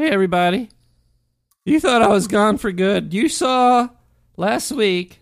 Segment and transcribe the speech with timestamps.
[0.00, 0.70] Hey, everybody.
[1.66, 3.12] You thought I was gone for good.
[3.12, 3.90] You saw
[4.34, 5.20] last week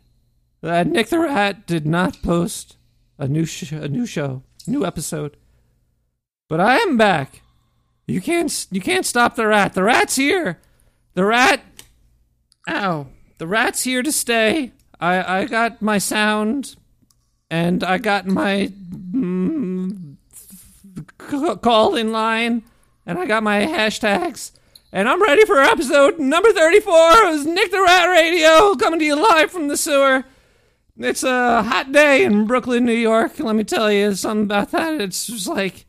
[0.60, 2.76] that Nick the Rat did not post
[3.18, 5.36] a new sh- a new show, new episode.
[6.48, 7.42] But I am back.
[8.06, 9.74] You can't you can't stop the rat.
[9.74, 10.60] The rat's here.
[11.14, 11.60] The rat.
[12.68, 13.08] Ow.
[13.38, 14.70] The rat's here to stay.
[15.00, 16.76] I I got my sound,
[17.50, 18.70] and I got my
[19.10, 20.14] mm,
[21.62, 22.62] call in line,
[23.04, 24.52] and I got my hashtags.
[24.90, 29.16] And I'm ready for episode number 34 of Nick the Rat Radio, coming to you
[29.16, 30.24] live from the sewer.
[30.96, 33.38] It's a hot day in Brooklyn, New York.
[33.38, 34.98] Let me tell you something about that.
[34.98, 35.84] It's just like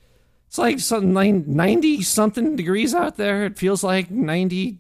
[0.48, 3.46] it's like something like 90 something degrees out there.
[3.46, 4.80] It feels like 90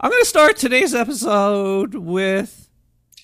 [0.00, 2.68] I'm going to start today's episode with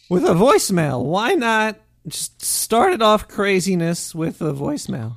[0.08, 1.04] with a voicemail.
[1.04, 1.76] Why not
[2.08, 5.16] just start it off craziness with a voicemail?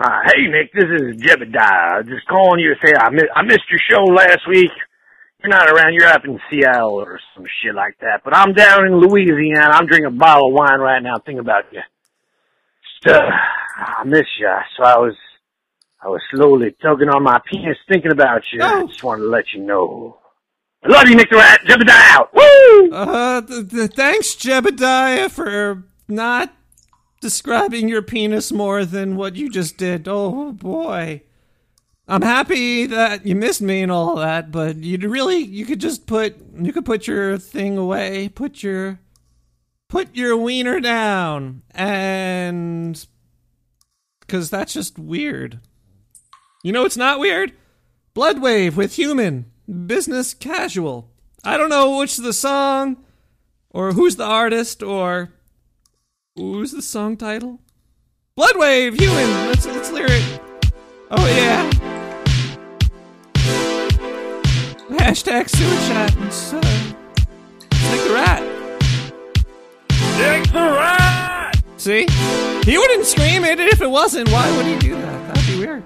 [0.00, 2.06] Uh, hey Nick, this is Jebediah.
[2.08, 4.70] Just calling you to say I, I missed your show last week.
[5.42, 5.94] You're not around.
[5.94, 8.22] You're up in Seattle or some shit like that.
[8.24, 9.70] But I'm down in Louisiana.
[9.72, 11.18] I'm drinking a bottle of wine right now.
[11.24, 11.80] Thinking about you.
[13.06, 13.20] Uh,
[13.78, 14.52] I miss you.
[14.76, 15.14] So I was
[16.02, 18.62] I was slowly tugging on my penis thinking about you.
[18.62, 18.86] I Oh.
[18.86, 20.18] just wanted to let you know.
[20.84, 21.60] I love you, Nick the Rat.
[21.66, 22.32] Jebediah out.
[22.32, 22.92] Woo!
[22.92, 26.54] Uh, th- th- thanks, Jebediah, for not
[27.20, 30.06] describing your penis more than what you just did.
[30.06, 31.22] Oh boy.
[32.06, 36.06] I'm happy that you missed me and all that, but you'd really you could just
[36.06, 39.00] put you could put your thing away, put your
[39.88, 43.04] put your wiener down and
[44.28, 45.58] cuz that's just weird.
[46.62, 47.52] You know it's not weird?
[48.16, 49.46] Bloodwave with human,
[49.86, 51.08] business casual.
[51.44, 52.96] I don't know which is the song
[53.70, 55.32] or who's the artist or
[56.34, 57.60] who's the song title?
[58.36, 59.46] Bloodwave, human.
[59.46, 60.10] Let's let's lyric.
[60.10, 60.72] it.
[61.12, 61.70] Oh yeah.
[64.90, 65.48] Hashtag
[65.88, 66.16] chat.
[66.26, 66.60] It's, uh,
[67.70, 68.42] it's the Rat.
[70.18, 71.62] Nick the Rat!
[71.76, 72.06] See?
[72.64, 74.28] He wouldn't scream it if it wasn't.
[74.30, 75.34] Why would he do that?
[75.34, 75.84] That'd be weird.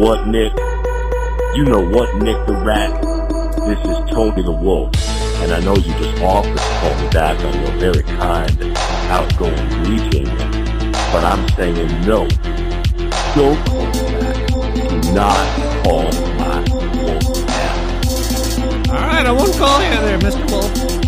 [0.00, 0.54] What, Nick?
[1.54, 3.02] You know what, Nick the Rat?
[3.68, 4.90] This is Tony the Wolf,
[5.42, 8.78] and I know you just offered to call me back on your very kind
[9.10, 10.24] outgoing greeting,
[11.12, 12.26] but I'm saying no.
[13.34, 14.46] Don't call me back.
[14.88, 16.64] Do not call my
[17.02, 18.88] wolf back.
[18.88, 20.50] All right, I won't call you there, Mr.
[20.50, 20.99] Wolf.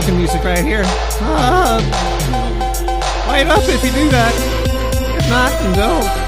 [0.00, 0.82] Smoking music right here.
[1.20, 1.80] Uh,
[3.26, 4.32] light up if you do that.
[5.18, 6.27] If not, then don't.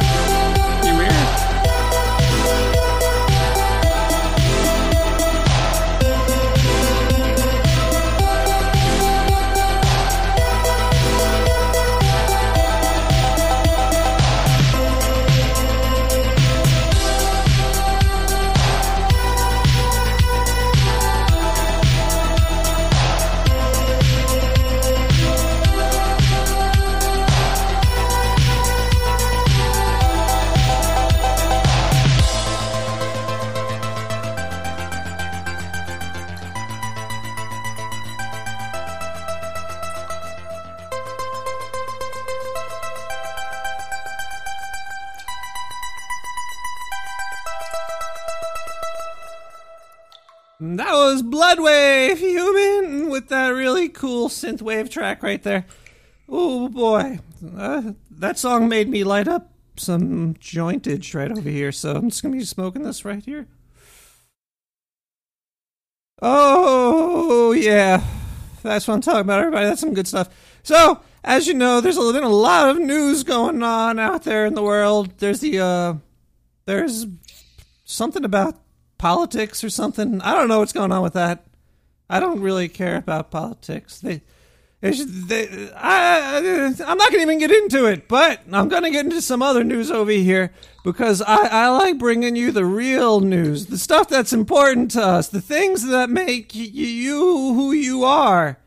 [54.58, 55.66] Cool synthwave track right there.
[56.28, 57.18] Oh boy,
[57.56, 61.72] uh, that song made me light up some jointage right over here.
[61.72, 63.46] So I'm just gonna be smoking this right here.
[66.22, 68.04] Oh yeah,
[68.62, 69.66] that's what I'm talking about, everybody.
[69.66, 70.28] That's some good stuff.
[70.62, 74.54] So as you know, there's been a lot of news going on out there in
[74.54, 75.18] the world.
[75.18, 75.94] There's the uh,
[76.66, 77.06] there's
[77.84, 78.60] something about
[78.98, 80.20] politics or something.
[80.20, 81.46] I don't know what's going on with that.
[82.08, 84.00] I don't really care about politics.
[84.00, 84.22] They,
[84.82, 89.20] I, I'm not going to even get into it, but I'm going to get into
[89.20, 90.52] some other news over here
[90.84, 95.28] because I, I like bringing you the real news, the stuff that's important to us,
[95.28, 97.18] the things that make you
[97.54, 98.58] who you are.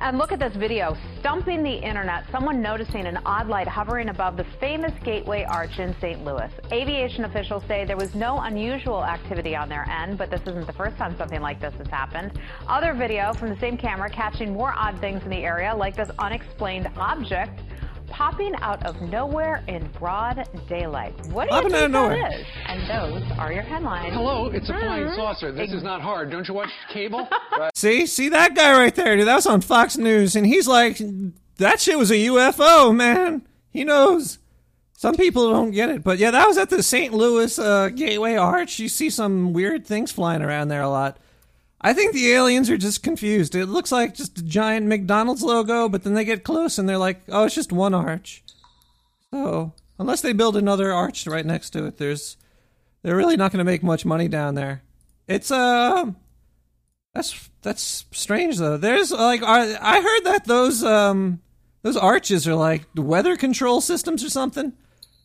[0.00, 2.24] And look at this video stumping the internet.
[2.30, 6.24] Someone noticing an odd light hovering above the famous Gateway Arch in St.
[6.24, 6.52] Louis.
[6.70, 10.72] Aviation officials say there was no unusual activity on their end, but this isn't the
[10.72, 12.38] first time something like this has happened.
[12.68, 16.10] Other video from the same camera catching more odd things in the area, like this
[16.20, 17.60] unexplained object
[18.10, 21.14] popping out of nowhere in broad daylight.
[21.30, 22.40] What do Popping you out of think that nowhere.
[22.40, 22.46] is?
[22.66, 22.90] And
[23.22, 24.12] those are your headlines.
[24.14, 25.16] Hello, it's a flying Mhm.
[25.16, 25.52] saucer.
[25.52, 26.30] This is not hard.
[26.30, 27.28] Don't you watch cable?
[27.74, 29.26] See, see that guy right there, dude.
[29.26, 31.00] That was on Fox News, and he's like,
[31.58, 34.38] "That shit was a UFO, man." He knows.
[34.96, 37.14] Some people don't get it, but yeah, that was at the St.
[37.14, 38.80] Louis uh, Gateway Arch.
[38.80, 41.18] You see some weird things flying around there a lot.
[41.80, 43.54] I think the aliens are just confused.
[43.54, 46.98] It looks like just a giant McDonald's logo, but then they get close and they're
[46.98, 48.42] like, "Oh, it's just one arch."
[49.32, 52.36] So, unless they build another arch right next to it, there's
[53.02, 54.82] they're really not going to make much money down there.
[55.28, 56.12] It's uh
[57.14, 58.76] that's that's strange though.
[58.76, 61.40] There's like I I heard that those um
[61.82, 64.72] those arches are like weather control systems or something.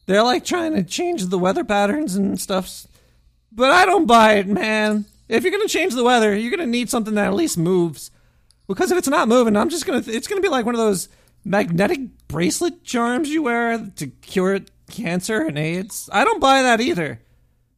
[0.05, 2.85] They're like trying to change the weather patterns and stuff.
[3.51, 5.05] But I don't buy it, man.
[5.33, 8.11] If you're gonna change the weather, you're gonna need something that at least moves.
[8.67, 11.09] Because if it's not moving, I'm just gonna it's gonna be like one of those
[11.43, 14.59] magnetic bracelet charms you wear to cure
[14.91, 16.07] cancer and AIDS.
[16.13, 17.19] I don't buy that either.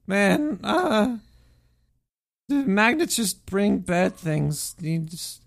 [0.06, 1.20] Man, uh
[2.50, 4.76] magnets just bring bad things.
[4.82, 5.42] You just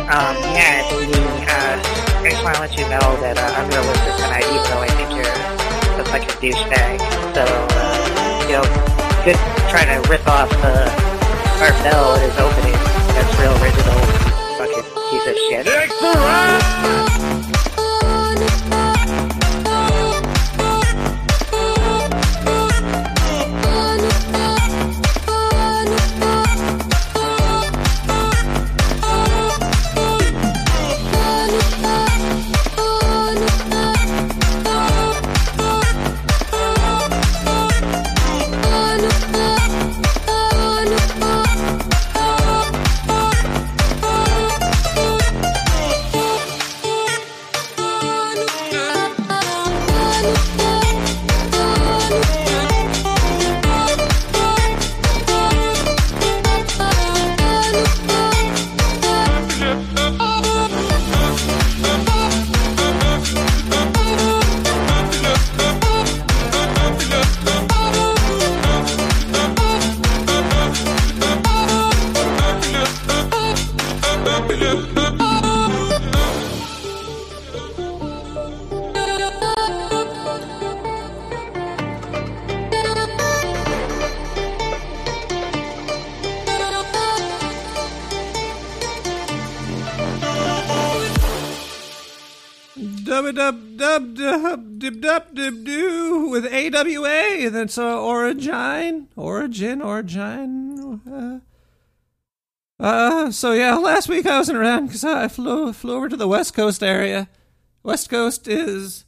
[0.04, 1.00] Um, yeah, the,
[1.49, 1.80] uh,
[2.20, 4.84] I just want to let you know that uh, I'm real listening tonight, even though
[4.84, 5.32] I think you're
[5.96, 7.00] a fucking douchebag.
[7.32, 8.66] So, uh, you know,
[9.25, 9.40] good
[9.73, 10.92] trying to rip off uh,
[11.64, 12.76] Art Bell at his opening.
[13.16, 13.96] That's real original,
[14.61, 15.64] fucking piece of shit.
[97.64, 101.00] That's uh, Origin, Origin, Origin.
[101.11, 101.40] Uh,
[102.78, 106.28] uh, so yeah, last week I wasn't around because I flew flew over to the
[106.28, 107.26] West Coast area.
[107.83, 109.06] West Coast is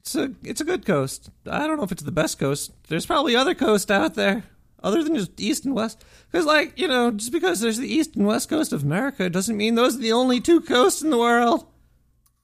[0.00, 1.30] it's a it's a good coast.
[1.48, 2.72] I don't know if it's the best coast.
[2.88, 4.42] There's probably other coast out there
[4.82, 6.04] other than just East and West.
[6.28, 9.56] Because like you know, just because there's the East and West Coast of America doesn't
[9.56, 11.68] mean those are the only two coasts in the world.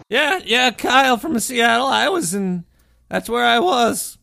[0.09, 1.87] Yeah, yeah, Kyle from Seattle.
[1.87, 2.65] I was in.
[3.09, 4.17] That's where I was.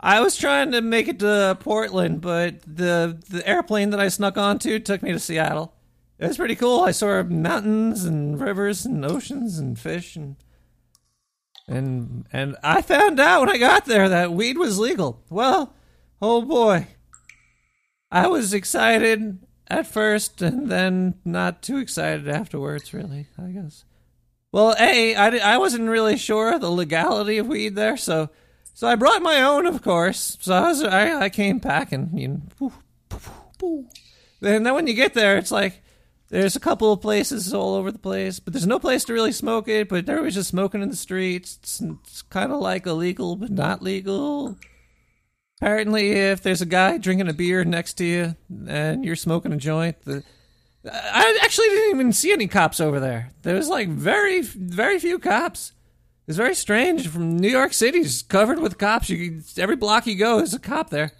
[0.00, 4.36] I was trying to make it to Portland, but the the airplane that I snuck
[4.36, 5.74] onto took me to Seattle.
[6.18, 6.80] It was pretty cool.
[6.80, 10.36] I saw mountains and rivers and oceans and fish and
[11.66, 15.22] and and I found out when I got there that weed was legal.
[15.30, 15.74] Well,
[16.20, 16.86] oh boy.
[18.14, 23.84] I was excited at first and then not too excited afterwards, really, I guess.
[24.52, 28.30] Well, A, I, I wasn't really sure of the legality of weed there, so
[28.72, 30.38] so I brought my own, of course.
[30.40, 32.42] So I was I, I came packing, you know.
[32.56, 32.78] poof,
[33.08, 33.86] poof, poof.
[34.42, 35.82] And then when you get there, it's like
[36.28, 39.32] there's a couple of places all over the place, but there's no place to really
[39.32, 39.88] smoke it.
[39.88, 41.58] But everybody's just smoking in the streets.
[41.60, 44.56] It's, it's kind of like illegal, but not legal.
[45.60, 48.36] Apparently, if there's a guy drinking a beer next to you
[48.68, 50.24] and you're smoking a joint, the
[50.86, 53.30] I actually didn't even see any cops over there.
[53.42, 55.72] There was like very, very few cops.
[56.26, 57.08] It's very strange.
[57.08, 59.08] From New York City's covered with cops.
[59.08, 61.12] You every block you go, there's a cop there.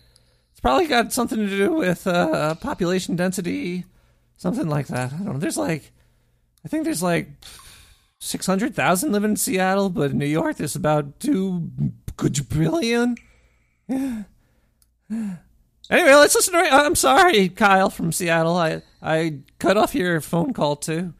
[0.50, 3.84] It's probably got something to do with uh, population density,
[4.36, 5.12] something like that.
[5.12, 5.38] I don't know.
[5.38, 5.92] There's like,
[6.64, 7.28] I think there's like
[8.18, 11.70] six hundred thousand living in Seattle, but in New York there's about two
[12.18, 13.16] quadrillion.
[15.10, 16.60] Anyway, let's listen to.
[16.60, 16.72] It.
[16.72, 18.56] I'm sorry, Kyle from Seattle.
[18.56, 21.12] I I cut off your phone call too.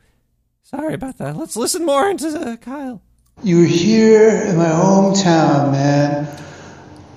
[0.62, 1.36] Sorry about that.
[1.36, 3.02] Let's listen more into uh, Kyle.
[3.42, 6.24] You were here in my hometown, man.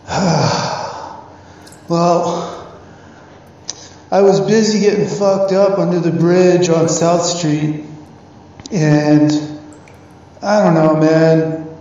[1.88, 2.78] well,
[4.12, 7.86] I was busy getting fucked up under the bridge on South Street,
[8.72, 9.32] and
[10.42, 11.78] I don't know, man.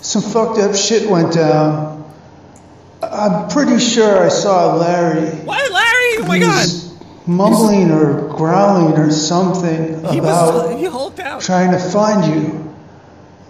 [0.00, 1.91] Some fucked up shit went down.
[3.02, 5.28] I'm pretty sure I saw Larry.
[5.44, 6.24] Why, Larry?
[6.24, 6.62] Oh my He god!
[6.62, 6.92] was
[7.26, 11.40] Mumbling or growling or something He about was he hulked out.
[11.40, 12.74] trying to find you.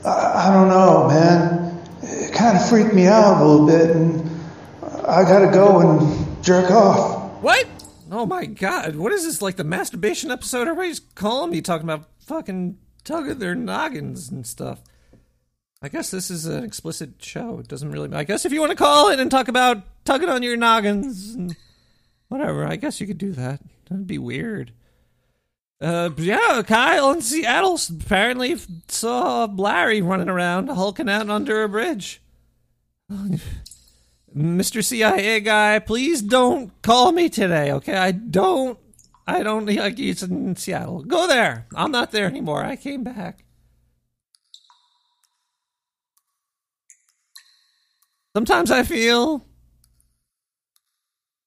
[0.05, 1.81] I, I don't know, man.
[2.03, 4.31] It kind of freaked me out a little bit, and
[5.07, 7.41] I gotta go and jerk off.
[7.43, 7.67] What?
[8.11, 8.97] Oh my god!
[8.97, 10.63] What is this like the masturbation episode?
[10.69, 14.81] Everybody's calling me talking about fucking tugging their noggins and stuff.
[15.83, 17.59] I guess this is an explicit show.
[17.59, 18.13] It doesn't really.
[18.15, 21.35] I guess if you want to call in and talk about tugging on your noggins
[21.35, 21.57] and
[22.29, 23.61] whatever, I guess you could do that.
[23.91, 24.73] That'd be weird.
[25.81, 32.23] Uh, yeah, Kyle in Seattle apparently saw Larry running around hulking out under a bridge.
[34.37, 34.85] Mr.
[34.85, 37.97] CIA guy, please don't call me today, okay?
[37.97, 38.79] I don't,
[39.27, 41.03] I don't, like, it's in Seattle.
[41.03, 41.67] Go there.
[41.75, 42.65] I'm not there anymore.
[42.65, 43.45] I came back.
[48.35, 49.45] Sometimes I feel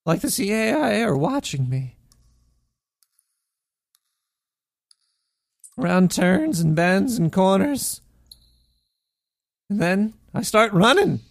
[0.06, 1.96] like the CIA are watching me.
[5.80, 8.02] Around turns and bends and corners.
[9.70, 11.22] And then I start running.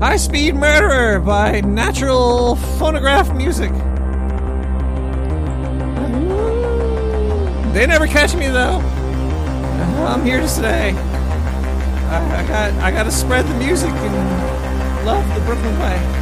[0.00, 3.70] High Speed Murderer by Natural Phonograph Music.
[7.72, 8.99] They never catch me though.
[10.06, 10.92] I'm here to stay.
[12.10, 16.19] I, I got I got to spread the music and love the Brooklyn way.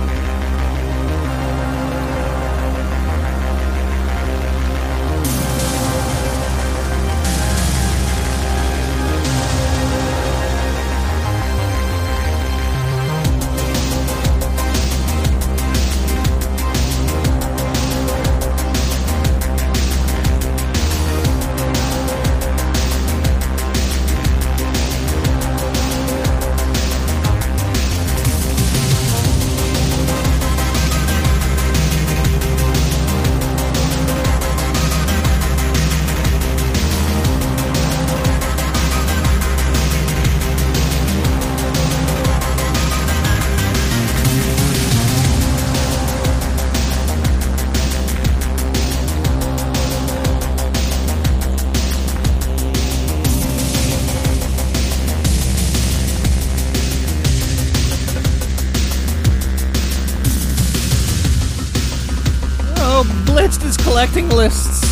[63.24, 64.82] Blitzed is collecting lists.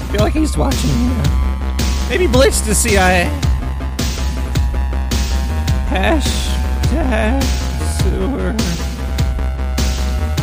[0.00, 2.06] I feel like he's watching me now.
[2.08, 3.30] Maybe Blitzed is CIA.
[5.88, 7.42] Hashtag
[8.00, 8.54] sewer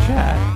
[0.06, 0.52] chat.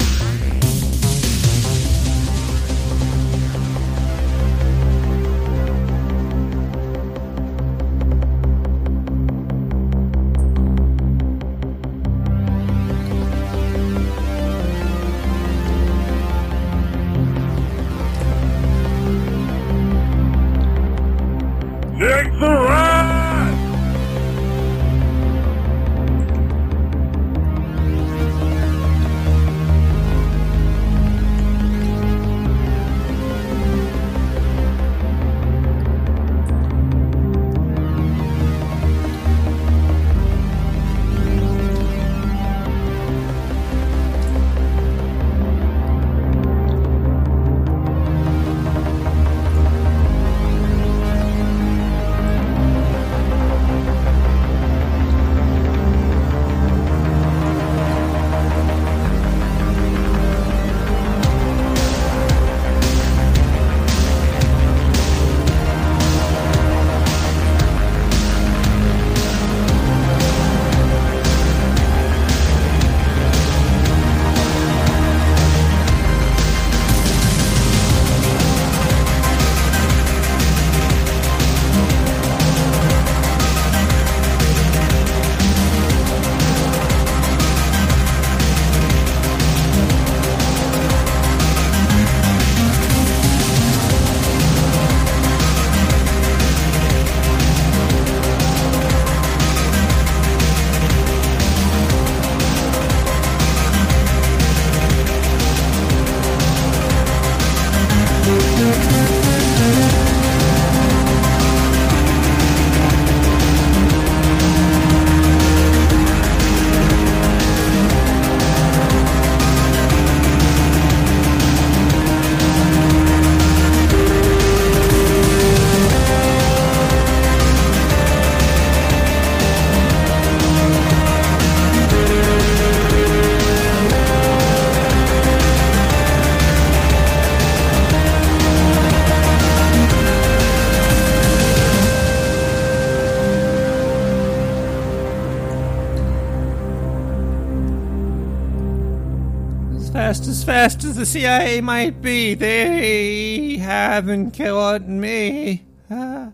[150.07, 155.65] Fast as fast as the CIA might be, they haven't killed me.
[155.91, 156.31] Ah.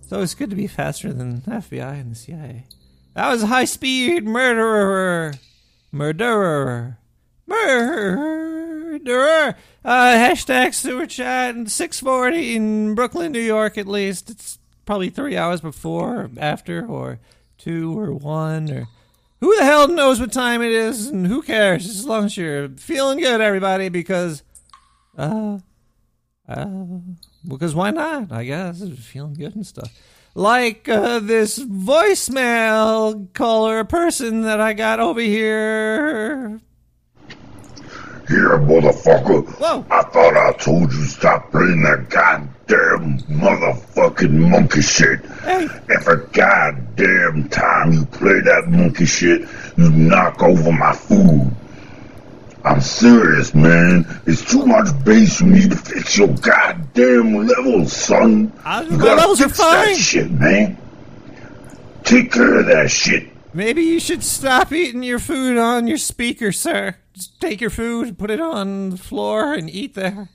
[0.00, 2.64] It's always good to be faster than the FBI and the CIA.
[3.14, 5.34] That was a high speed murderer.
[5.92, 6.98] Murderer.
[7.46, 9.56] Murderer.
[9.84, 14.30] Uh, hashtag sewer chat and 640 in Brooklyn, New York, at least.
[14.30, 17.20] It's probably three hours before or after, or
[17.56, 18.88] two or one, or
[19.40, 21.88] who the hell knows what time it is, and who cares?
[21.88, 24.42] As long as you're feeling good, everybody, because,
[25.16, 25.58] uh,
[26.48, 26.66] uh,
[27.46, 28.32] because why not?
[28.32, 29.92] I guess feeling good and stuff.
[30.34, 36.60] Like uh, this voicemail caller person that I got over here.
[38.28, 39.46] Here, motherfucker.
[39.58, 39.86] Whoa.
[39.88, 45.24] I thought I told you stop playing that goddamn motherfucking monkey shit.
[45.42, 45.68] Hey.
[45.94, 51.54] Every goddamn time you play that monkey shit, you knock over my food.
[52.64, 54.04] I'm serious, man.
[54.26, 55.40] It's too much bass.
[55.40, 58.52] You need to fix your goddamn levels, son.
[58.64, 59.96] Uh, you my levels are fix that fine.
[59.96, 60.76] shit, man.
[62.02, 63.28] Take care of that shit.
[63.54, 66.96] Maybe you should stop eating your food on your speaker, sir.
[67.16, 70.28] Just take your food, and put it on the floor, and eat there.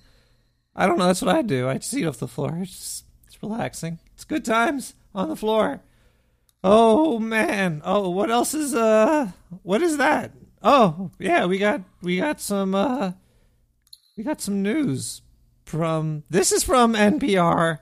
[0.75, 1.05] I don't know.
[1.07, 1.69] That's what I do.
[1.69, 2.57] I just eat off the floor.
[2.61, 3.99] It's, just, it's relaxing.
[4.15, 5.81] It's good times on the floor.
[6.63, 7.81] Oh man.
[7.83, 9.31] Oh, what else is uh?
[9.63, 10.31] What is that?
[10.63, 13.13] Oh yeah, we got we got some uh,
[14.17, 15.21] we got some news
[15.65, 16.23] from.
[16.29, 17.79] This is from NPR.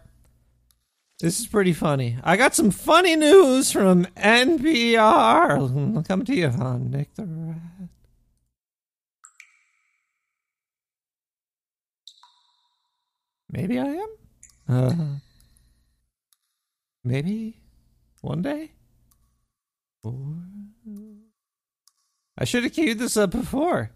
[1.20, 2.18] This is pretty funny.
[2.24, 5.58] I got some funny news from NPR.
[6.08, 7.79] Come to you Nick the Rat.
[13.52, 14.10] Maybe I am.
[14.68, 14.94] Uh,
[17.04, 17.58] maybe
[18.22, 18.72] one day.
[20.04, 20.14] Or
[22.38, 23.92] I should have queued this up before.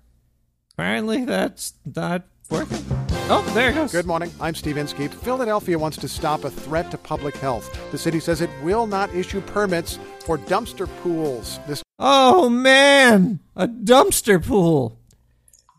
[0.74, 2.84] Apparently, that's not working.
[3.30, 3.92] Oh, there it goes.
[3.92, 4.32] Good morning.
[4.42, 5.14] I'm Steve Inskeep.
[5.14, 7.92] Philadelphia wants to stop a threat to public health.
[7.92, 11.60] The city says it will not issue permits for dumpster pools.
[11.68, 15.00] This Oh man, a dumpster pool.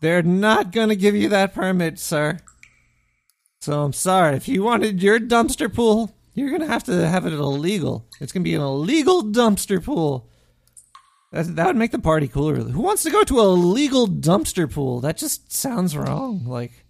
[0.01, 2.39] They're not going to give you that permit, sir.
[3.65, 4.35] So I'm sorry.
[4.35, 8.05] If you wanted your dumpster pool, you're to have to have it illegal.
[8.21, 10.29] It's to be an illegal dumpster pool.
[11.31, 12.57] That, that would make the party cooler.
[12.57, 14.99] Who wants to go to a legal dumpster pool?
[14.99, 16.45] That just sounds wrong.
[16.45, 16.85] Like,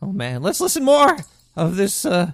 [0.00, 1.16] oh man, let's listen more
[1.56, 2.30] of this uh,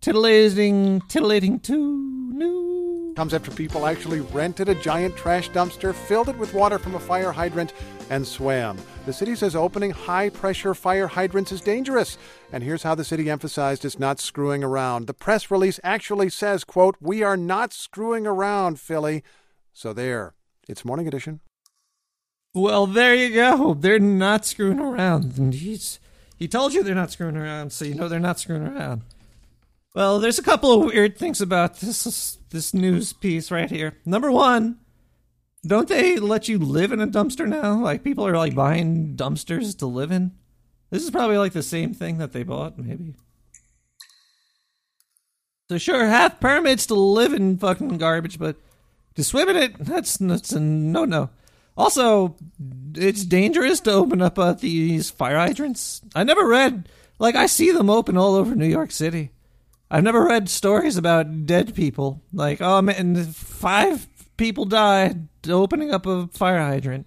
[0.00, 3.14] titillating, titillating two new.
[3.16, 7.00] comes after people actually rented a giant trash dumpster, filled it with water from a
[7.00, 7.72] fire hydrant,
[8.10, 8.78] and swam.
[9.06, 12.18] The city says opening high pressure fire hydrants is dangerous.
[12.52, 15.06] And here's how the city emphasized it's not screwing around.
[15.06, 19.22] The press release actually says, quote, We are not screwing around, Philly.
[19.72, 20.34] So there.
[20.68, 21.40] It's morning edition.
[22.52, 23.74] Well, there you go.
[23.74, 25.38] They're not screwing around.
[25.38, 25.98] And he's
[26.36, 29.02] he told you they're not screwing around, so you know they're not screwing around.
[29.94, 33.94] Well, there's a couple of weird things about this this news piece right here.
[34.04, 34.78] Number one,
[35.66, 37.80] don't they let you live in a dumpster now?
[37.80, 40.32] Like people are like buying dumpsters to live in.
[40.90, 43.14] This is probably like the same thing that they bought, maybe.
[45.70, 48.56] So sure, have permits to live in fucking garbage, but
[49.14, 51.30] to swim in it, that's that's a no no.
[51.76, 52.36] Also,
[52.94, 56.00] it's dangerous to open up uh, these fire hydrants.
[56.14, 56.88] I never read
[57.20, 59.30] like I see them open all over New York City.
[59.90, 62.22] I've never read stories about dead people.
[62.32, 64.09] Like, oh man, five
[64.40, 67.06] people died opening up a fire hydrant.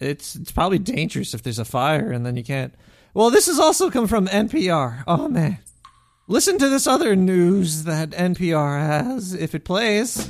[0.00, 2.74] It's it's probably dangerous if there's a fire and then you can't.
[3.12, 5.04] Well, this has also come from NPR.
[5.06, 5.58] Oh man.
[6.26, 10.26] Listen to this other news that NPR has if it plays.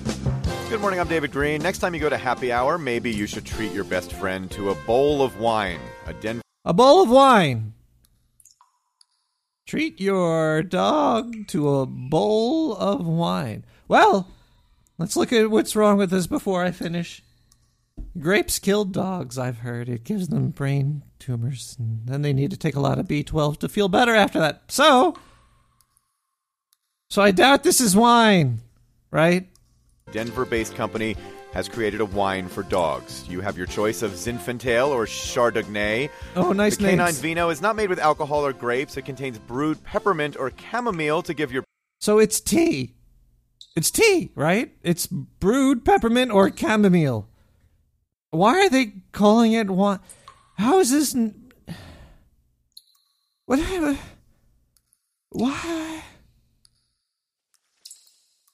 [0.68, 1.62] Good morning, I'm David Greene.
[1.62, 4.70] Next time you go to happy hour, maybe you should treat your best friend to
[4.70, 5.80] a bowl of wine.
[6.06, 7.74] A Denver A bowl of wine.
[9.66, 13.64] Treat your dog to a bowl of wine.
[13.86, 14.28] Well,
[14.98, 17.22] let's look at what's wrong with this before I finish.
[18.18, 19.88] Grapes kill dogs, I've heard.
[19.88, 23.58] It gives them brain tumors, and then they need to take a lot of B12
[23.58, 24.62] to feel better after that.
[24.68, 25.14] So,
[27.10, 28.60] so I doubt this is wine,
[29.10, 29.48] right?
[30.12, 31.16] Denver based company
[31.52, 33.26] has created a wine for dogs.
[33.28, 36.10] You have your choice of Zinfandel or Chardonnay.
[36.36, 37.20] Oh, nice The canine names.
[37.20, 38.96] vino is not made with alcohol or grapes.
[38.96, 41.64] It contains brewed peppermint or chamomile to give your
[42.00, 42.94] So it's tea.
[43.78, 44.74] It's tea, right?
[44.82, 47.28] It's brewed peppermint or chamomile.
[48.30, 50.00] Why are they calling it wine?
[50.56, 51.14] How is this?
[51.14, 51.52] N-
[53.46, 53.60] what?
[55.28, 56.02] Why?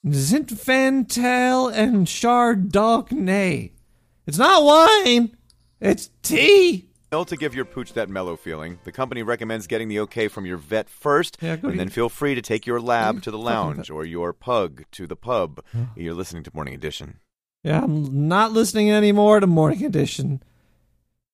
[0.05, 3.71] Zinfandel and Chardonnay.
[4.27, 5.35] It's not wine.
[5.81, 6.87] It's tea.
[7.23, 10.57] To give your pooch that mellow feeling, the company recommends getting the okay from your
[10.57, 14.03] vet first, Yeah, and then feel free to take your lab to the lounge or
[14.05, 15.63] your pug to the pub.
[15.95, 17.19] You're listening to Morning Edition.
[17.63, 20.43] Yeah, I'm not listening anymore to Morning Edition.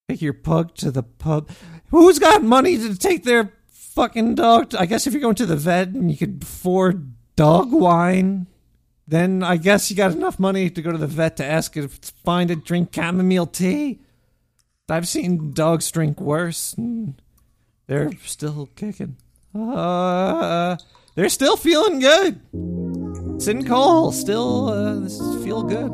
[0.07, 1.49] Take your pug to the pub.
[1.87, 4.69] Who's got money to take their fucking dog?
[4.71, 8.47] To, I guess if you're going to the vet and you could afford dog wine,
[9.07, 11.95] then I guess you got enough money to go to the vet to ask if
[11.97, 13.99] it's fine to drink chamomile tea.
[14.91, 16.73] I've seen dogs drink worse.
[16.73, 17.21] And
[17.87, 19.17] they're still kicking.
[19.55, 20.77] Uh,
[21.15, 22.41] they're still feeling good.
[23.41, 25.91] Sin Cole still uh, this is feel good.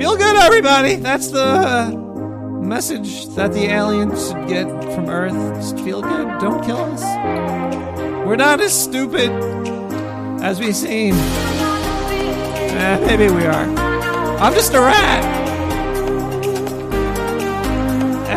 [0.00, 0.96] Feel good, everybody.
[0.96, 1.90] That's the uh,
[2.60, 5.32] message that the aliens should get from Earth.
[5.56, 6.26] Just feel good.
[6.40, 7.02] Don't kill us.
[8.26, 9.30] We're not as stupid
[10.42, 11.14] as we seem.
[12.72, 13.66] Eh, maybe we are.
[14.38, 15.39] I'm just a rat.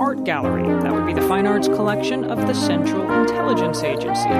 [0.00, 0.62] art gallery.
[0.82, 4.30] That would be the Fine Arts Collection of the Central Intelligence Agency.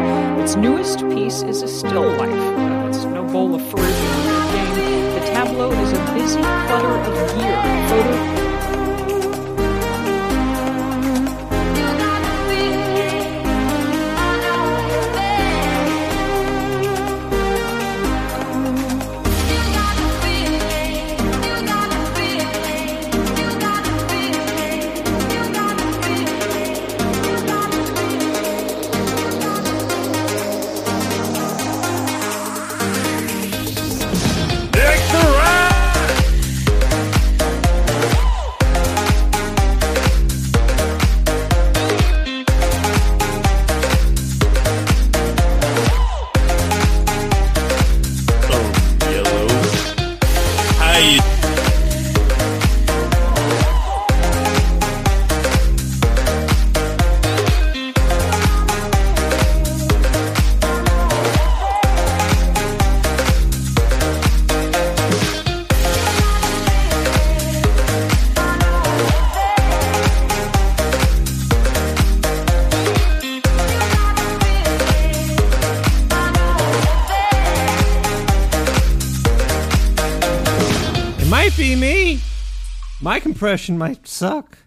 [0.42, 2.88] Its newest piece is a still life.
[2.88, 3.82] It's no bowl of fruit.
[3.82, 8.39] The tableau is a busy clutter of gear, photo
[83.20, 84.59] Compression might suck.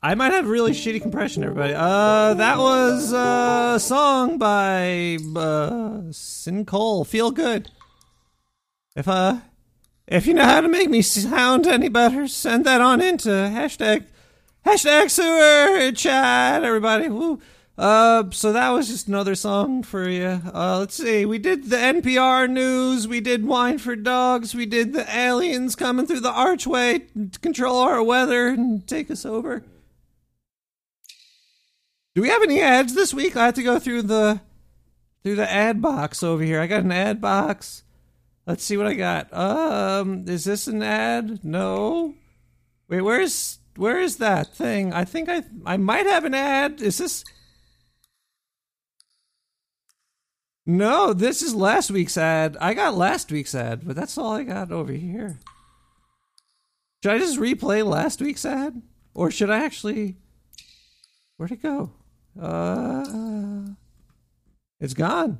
[0.00, 1.74] I might have really shitty compression, everybody.
[1.76, 7.04] Uh, that was uh, a song by uh, Syn Cole.
[7.04, 7.70] Feel good.
[8.94, 9.38] If uh,
[10.06, 14.06] if you know how to make me sound any better, send that on into hashtag
[14.64, 17.08] hashtag sewer chat, everybody.
[17.08, 17.40] Woo.
[17.78, 20.42] Uh, so that was just another song for you.
[20.52, 21.24] Uh, let's see.
[21.24, 23.06] We did the NPR news.
[23.06, 24.52] We did wine for dogs.
[24.52, 29.24] We did the aliens coming through the archway to control our weather and take us
[29.24, 29.62] over.
[32.16, 33.36] Do we have any ads this week?
[33.36, 34.40] I have to go through the
[35.22, 36.60] through the ad box over here.
[36.60, 37.84] I got an ad box.
[38.44, 39.32] Let's see what I got.
[39.32, 41.44] Um, is this an ad?
[41.44, 42.14] No.
[42.88, 44.92] Wait, where's where is that thing?
[44.92, 46.82] I think I I might have an ad.
[46.82, 47.24] Is this?
[50.68, 52.58] No, this is last week's ad.
[52.60, 55.38] I got last week's ad, but that's all I got over here.
[57.02, 58.82] Should I just replay last week's ad,
[59.14, 60.16] or should I actually?
[61.38, 61.92] Where'd it go?
[62.38, 63.70] Uh,
[64.78, 65.38] it's gone.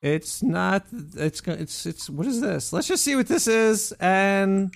[0.00, 0.86] It's not.
[1.14, 2.08] It's it's it's.
[2.08, 2.72] What is this?
[2.72, 3.92] Let's just see what this is.
[4.00, 4.74] And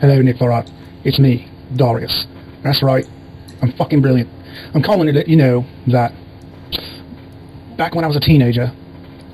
[0.00, 0.70] Hello, Nick Larat.
[1.02, 2.24] It's me, Darius.
[2.62, 3.08] That's right.
[3.62, 4.30] I'm fucking brilliant.
[4.74, 6.12] I'm calling to let you know that
[7.76, 8.72] back when I was a teenager,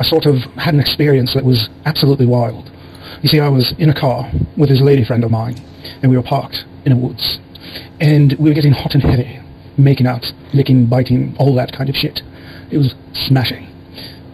[0.00, 2.70] I sort of had an experience that was absolutely wild.
[3.22, 5.56] You see, I was in a car with this lady friend of mine,
[6.02, 7.38] and we were parked in the woods.
[8.00, 9.40] And we were getting hot and heavy,
[9.76, 12.22] making out, licking, biting, all that kind of shit.
[12.70, 13.66] It was smashing.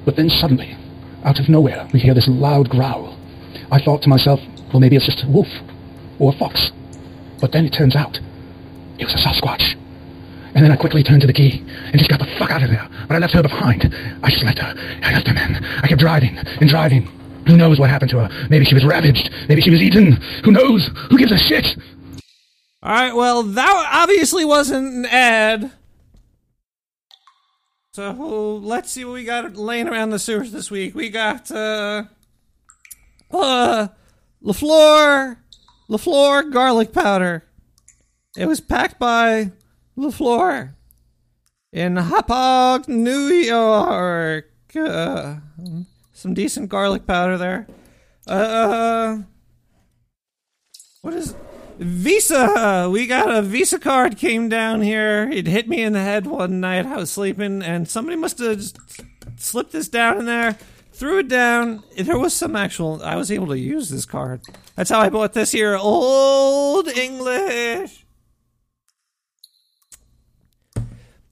[0.05, 0.77] But then suddenly,
[1.25, 3.17] out of nowhere, we hear this loud growl.
[3.71, 4.41] I thought to myself,
[4.73, 5.49] well, maybe it's just a wolf
[6.19, 6.73] or a fox.
[7.41, 8.19] But then it turns out
[8.99, 9.77] it was a Sasquatch.
[10.55, 12.71] And then I quickly turned to the key and just got the fuck out of
[12.71, 12.89] there.
[13.09, 13.93] But I left her behind.
[14.23, 14.75] I just left her.
[15.03, 15.65] I left her, man.
[15.83, 17.09] I kept driving and driving.
[17.47, 18.47] Who knows what happened to her?
[18.49, 19.31] Maybe she was ravaged.
[19.49, 20.13] Maybe she was eaten.
[20.45, 20.89] Who knows?
[21.11, 21.77] Who gives a shit?
[22.83, 25.73] All right, well, that obviously wasn't an ad.
[27.93, 30.95] So let's see what we got laying around the sewers this week.
[30.95, 32.05] We got uh,
[33.31, 33.89] uh,
[34.43, 35.37] Lafleur,
[35.89, 37.45] Lafleur garlic powder.
[38.37, 39.53] It was packed by
[39.97, 40.75] Lafleur
[41.73, 44.51] in Hauppauge, New York.
[44.77, 45.37] Uh,
[46.13, 47.67] some decent garlic powder there.
[48.27, 49.19] Uh,
[51.03, 51.35] what is
[51.79, 52.89] Visa?
[52.91, 55.29] We got a Visa card came down here.
[55.31, 56.87] It hit me in the head one night.
[56.87, 58.63] I was sleeping, and somebody must have
[59.37, 60.57] slipped this down in there,
[60.93, 61.83] threw it down.
[61.97, 63.03] There was some actual.
[63.03, 64.43] I was able to use this card.
[64.77, 65.77] That's how I bought this here.
[65.77, 68.04] Old English.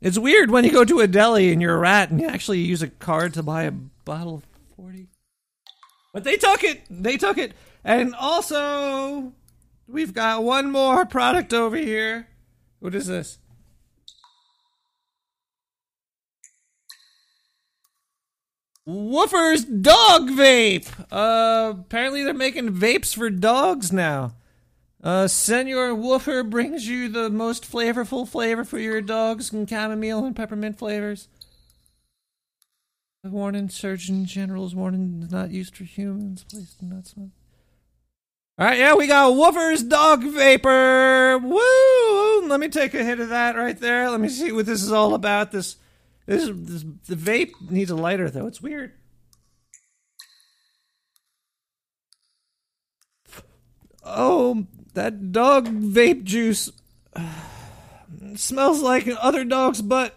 [0.03, 2.59] It's weird when you go to a deli and you're a rat and you actually
[2.59, 4.43] use a card to buy a bottle of
[4.75, 5.07] 40.
[6.13, 6.83] But they took it.
[6.91, 7.53] They took it.
[7.85, 9.33] And also,
[9.87, 12.27] we've got one more product over here.
[12.81, 13.39] What is this?
[18.85, 20.91] Woofer's dog vape.
[21.13, 24.35] Uh, apparently they're making vapes for dogs now.
[25.03, 30.37] Uh, Senor Woofer brings you the most flavorful flavor for your dogs and chamomile and
[30.37, 31.29] peppermint flavors.
[33.25, 36.45] The warning, Surgeon General's warning is not used for humans.
[36.49, 37.31] Please do not smoke.
[38.59, 41.39] All right, yeah, we got Woofer's dog vapor.
[41.39, 42.49] Woo!
[42.49, 44.09] Let me take a hit of that right there.
[44.11, 45.51] Let me see what this is all about.
[45.51, 45.77] This,
[46.27, 48.47] this, this the vape needs a lighter though.
[48.47, 48.93] It's weird.
[54.05, 56.71] Oh, that dog vape juice
[58.37, 60.15] smells like other dog's butt.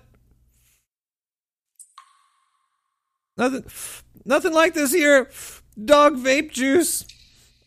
[3.38, 3.66] Nothing,
[4.24, 5.30] nothing like this here.
[5.84, 7.06] Dog vape juice.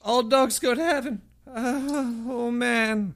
[0.02, 1.22] All dogs go to heaven.
[1.46, 1.52] Uh,
[2.28, 3.14] oh man.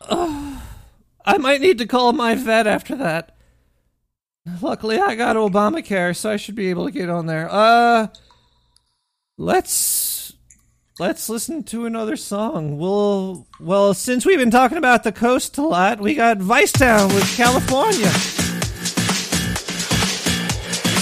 [0.00, 0.60] Uh,
[1.24, 3.36] I might need to call my vet after that.
[4.62, 7.48] Luckily, I got Obamacare, so I should be able to get on there.
[7.50, 8.06] Uh,
[9.36, 10.15] let's
[10.98, 12.78] let's listen to another song.
[12.78, 17.36] We'll well, since we've been talking about the coast a lot, we got Vicetone with
[17.36, 18.10] California.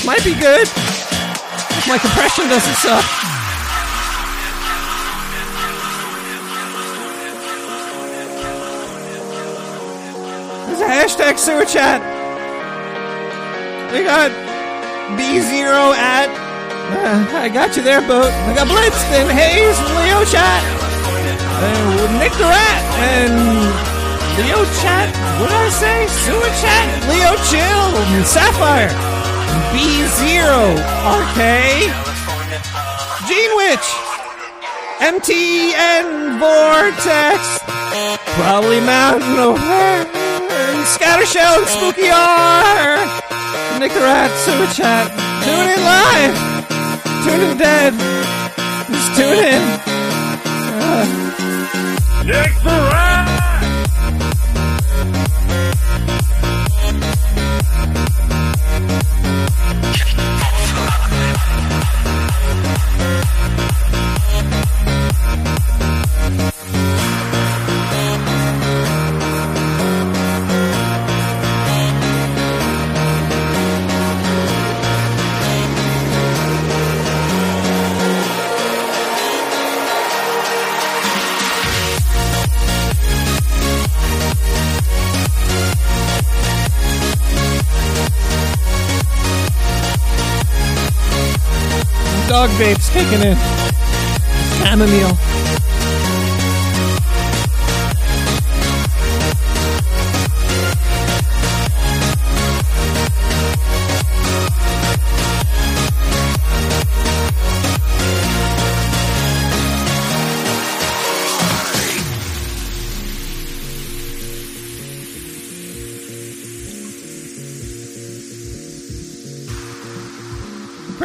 [0.05, 0.69] Might be good.
[0.69, 3.05] If my compression doesn't suck.
[10.67, 12.03] There's a hashtag sewer chat.
[13.93, 14.31] We got
[15.17, 16.44] B0 at.
[16.93, 18.29] Uh, I got you there, boat.
[18.29, 20.61] I got Blitz and Hayes and Leo chat.
[21.65, 23.37] And Nick the Rat and
[24.37, 25.09] Leo chat.
[25.41, 26.07] What did I say?
[26.29, 26.87] Sewer chat.
[27.09, 28.93] Leo chill and Sapphire.
[29.73, 30.77] B0
[31.09, 31.41] RK.
[33.29, 33.89] Gene Witch.
[35.01, 37.65] MTN Vortex.
[38.37, 40.05] Probably Mountain O'Hare.
[40.85, 43.25] Scattershell and Spooky R.
[43.81, 45.11] Nick the Rat, Sewer Chat.
[45.45, 46.54] Tune in live.
[47.25, 47.95] Tune in dead.
[48.91, 49.63] Just tune in.
[50.83, 52.25] Uh.
[52.27, 52.85] Nick the
[92.35, 93.37] Dog vapes kicking in.
[94.59, 95.44] Chamomile.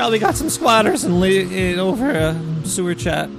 [0.09, 2.35] Probably got some squatters and uh, over a
[2.65, 3.29] sewer chat.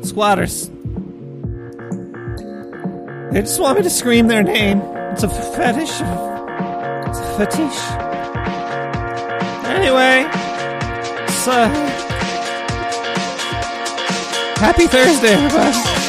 [0.00, 0.70] Squatters.
[3.30, 4.80] They just want me to scream their name.
[5.12, 6.00] It's a fetish.
[6.00, 7.78] It's a fetish.
[9.66, 10.22] Anyway,
[11.28, 11.68] so
[14.56, 15.99] happy Thursday, everybody.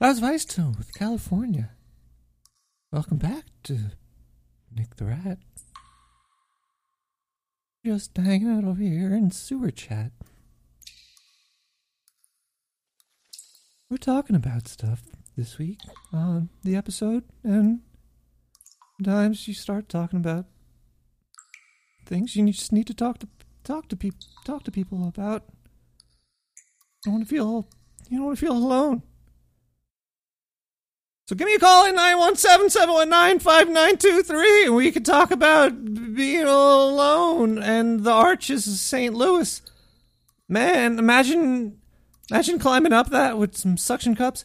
[0.00, 1.72] That was Vicetone with California.
[2.90, 3.90] Welcome back to
[4.74, 5.36] Nick the Rat.
[7.84, 10.12] Just hanging out over here in sewer chat.
[13.90, 15.02] We're talking about stuff
[15.36, 15.80] this week
[16.14, 17.80] on the episode, and
[18.96, 20.46] sometimes you start talking about
[22.06, 23.28] things you just need to talk to
[23.64, 25.44] talk to people talk to people about.
[27.04, 27.68] You don't want to feel
[28.08, 29.02] you don't want to feel alone.
[31.30, 35.70] So give me a call at 917-719-5923 and we can talk about
[36.12, 39.14] being alone and the arches of St.
[39.14, 39.62] Louis.
[40.48, 41.78] Man, imagine
[42.32, 44.44] imagine climbing up that with some suction cups.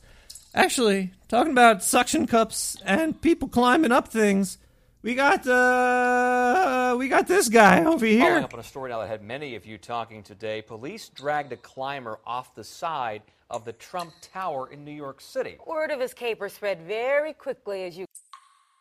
[0.54, 4.60] Actually, talking about suction cups and people climbing up things,
[5.02, 8.20] we got uh we got this guy over here.
[8.20, 11.52] Following up on a story now that had many of you talking today, police dragged
[11.52, 15.58] a climber off the side of the Trump Tower in New York City.
[15.66, 18.06] Word of his caper spread very quickly as you.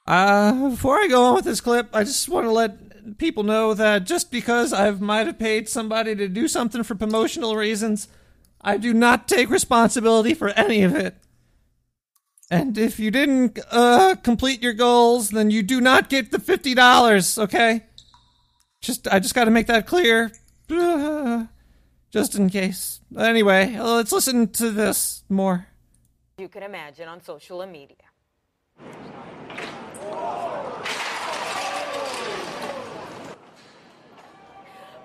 [0.07, 3.75] Uh, before I go on with this clip, I just want to let people know
[3.75, 8.09] that just because I might have paid somebody to do something for promotional reasons,
[8.61, 11.17] I do not take responsibility for any of it.
[12.51, 16.75] And if you didn't uh, complete your goals, then you do not get the fifty
[16.75, 17.39] dollars.
[17.39, 17.85] Okay?
[18.81, 20.31] Just I just got to make that clear,
[22.15, 23.01] just in case.
[23.19, 25.67] Anyway, uh, let's listen to this more.
[26.39, 27.97] You can imagine on social media.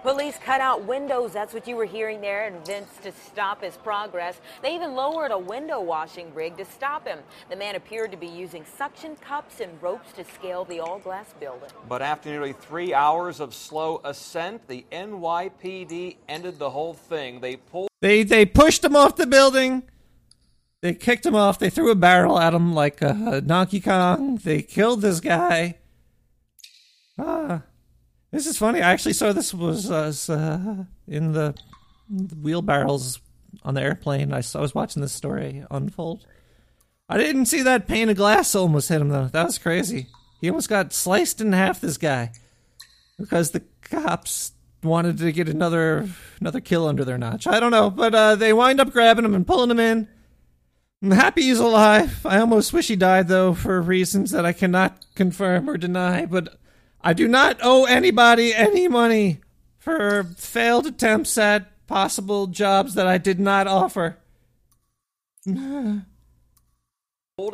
[0.02, 1.34] Police cut out windows.
[1.34, 4.40] That's what you were hearing there and Vince to stop his progress.
[4.62, 7.20] They even lowered a window washing rig to stop him.
[7.50, 11.34] The man appeared to be using suction cups and ropes to scale the all glass
[11.38, 11.70] building.
[11.90, 17.42] But after nearly three hours of slow ascent, the NYPD ended the whole thing.
[17.42, 19.84] They pulled They they pushed him off the building.
[20.82, 21.60] They kicked him off.
[21.60, 24.38] They threw a barrel at him like a Donkey Kong.
[24.38, 25.76] They killed this guy.
[27.18, 27.64] Ah,
[28.32, 28.82] this is funny.
[28.82, 31.56] I actually saw this was uh, in the,
[32.10, 33.20] the wheelbarrows
[33.64, 34.34] on the airplane.
[34.34, 36.26] I, saw, I was watching this story unfold.
[37.08, 39.28] I didn't see that pane of glass almost hit him though.
[39.28, 40.08] That was crazy.
[40.42, 41.82] He almost got sliced in half.
[41.82, 42.32] This guy
[43.18, 44.54] because the cops
[44.84, 46.08] wanted to get another
[46.40, 47.48] another kill under their notch.
[47.48, 50.08] I don't know, but uh, they wind up grabbing him and pulling him in.
[51.02, 52.26] I'm happy he's alive.
[52.26, 56.59] I almost wish he died, though, for reasons that I cannot confirm or deny, but
[57.02, 59.40] I do not owe anybody any money
[59.78, 64.18] for failed attempts at possible jobs that I did not offer.
[65.46, 66.04] Pulled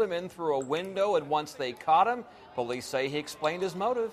[0.02, 2.26] him in through a window, and once they caught him,
[2.56, 4.12] police say he explained his motive.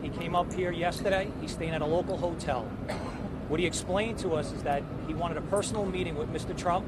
[0.00, 1.30] He came up here yesterday.
[1.42, 2.68] He's staying at a local hotel.
[3.48, 6.58] What he explained to us is that he wanted a personal meeting with Mr.
[6.58, 6.84] Trump.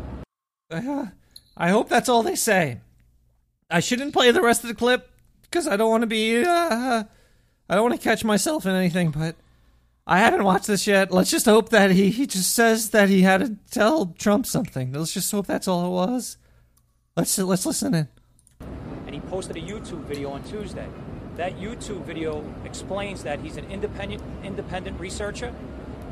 [0.69, 1.07] Uh,
[1.57, 2.81] I hope that's all they say.
[3.71, 5.09] I shouldn't play the rest of the clip
[5.43, 6.45] because I don't want to be.
[6.45, 7.05] Uh,
[7.69, 9.37] I don't want to catch myself in anything, but
[10.07, 11.13] I haven't watched this yet.
[11.13, 14.93] Let's just hope that he, he just says that he had to tell Trump something.
[14.93, 16.39] Let's just hope that's all it was.
[17.15, 18.09] Let's let's listen in.
[19.07, 20.89] And he posted a YouTube video on Tuesday.
[21.37, 25.53] That YouTube video explains that he's an independent independent researcher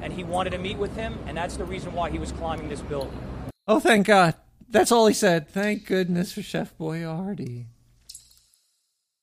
[0.02, 2.68] and he wanted to meet with him and that's the reason why he was climbing
[2.68, 3.18] this building.
[3.66, 4.34] Oh, thank God.
[4.68, 5.48] That's all he said.
[5.48, 7.66] Thank goodness for Chef Boyardee.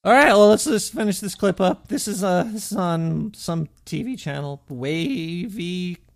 [0.05, 1.87] All right, well, let's just finish this clip up.
[1.87, 6.09] This is uh this is on some TV channel, wavy.com.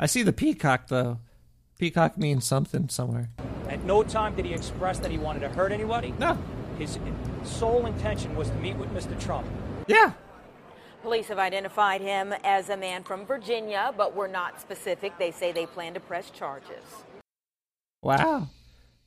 [0.00, 1.20] I see the peacock though.
[1.78, 3.30] Peacock means something somewhere.
[3.68, 6.12] At no time did he express that he wanted to hurt anybody.
[6.18, 6.36] No.
[6.76, 6.98] His
[7.44, 9.16] sole intention was to meet with Mr.
[9.20, 9.46] Trump.
[9.86, 10.14] Yeah.
[11.02, 15.16] Police have identified him as a man from Virginia, but were not specific.
[15.18, 16.82] They say they plan to press charges.
[18.02, 18.48] Wow.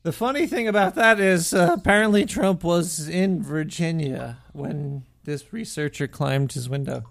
[0.04, 6.08] The funny thing about that is uh, apparently Trump was in Virginia when this researcher
[6.08, 7.04] climbed his window.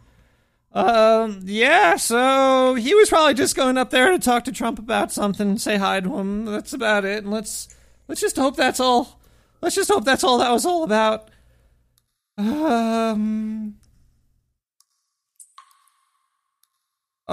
[0.75, 5.11] Um, yeah, so he was probably just going up there to talk to Trump about
[5.11, 6.45] something, say hi to him.
[6.45, 7.25] That's about it.
[7.25, 7.75] And let's
[8.09, 9.21] let's just hope that's all.
[9.63, 11.31] Let's just hope that's all that was all about.
[12.37, 13.77] Um.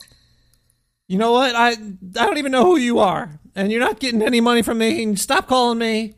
[1.08, 1.56] You know what?
[1.56, 4.78] I I don't even know who you are, and you're not getting any money from
[4.78, 5.02] me.
[5.04, 6.14] And stop calling me.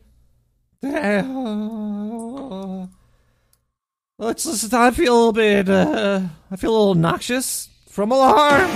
[4.24, 4.72] Let's listen.
[4.72, 5.68] I feel a little bit.
[5.68, 8.70] Uh, I feel a little noxious from alarm.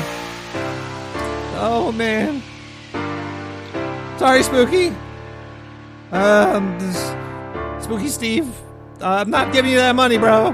[1.57, 2.43] Oh man.
[4.19, 4.95] Sorry, Spooky.
[6.13, 6.79] Um,
[7.81, 8.47] Spooky Steve.
[9.01, 10.53] Uh, I'm not giving you that money, bro.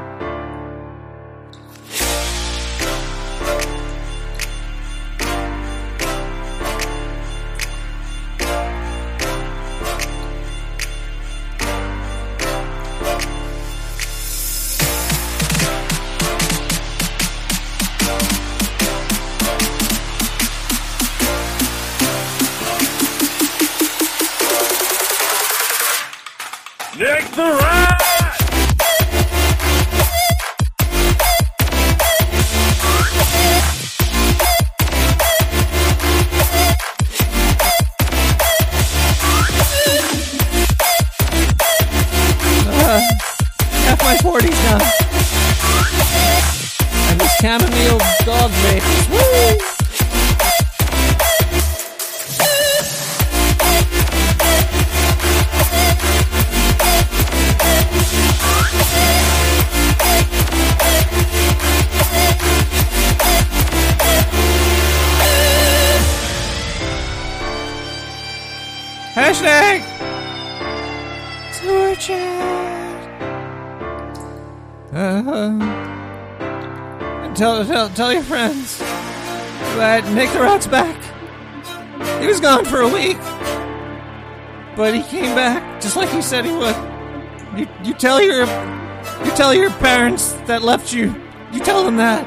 [90.47, 91.15] That left you.
[91.53, 92.25] You tell them that.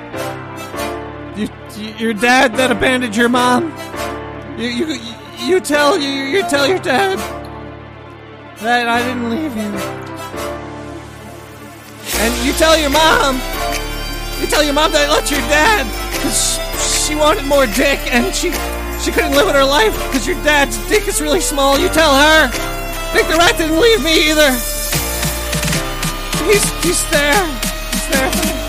[1.37, 3.73] You, you your dad that abandoned your mom.
[4.57, 4.99] You you
[5.39, 7.17] you tell you you tell your dad
[8.59, 9.69] that I didn't leave you.
[12.19, 13.35] And you tell your mom.
[14.41, 16.57] You tell your mom that I left your dad because
[17.05, 18.51] she wanted more dick and she
[19.03, 21.77] she couldn't live with her life because your dad's dick is really small.
[21.77, 22.47] You tell her.
[23.13, 24.51] The Rat didn't leave me either.
[26.45, 27.66] He's he's there.
[28.09, 28.66] He's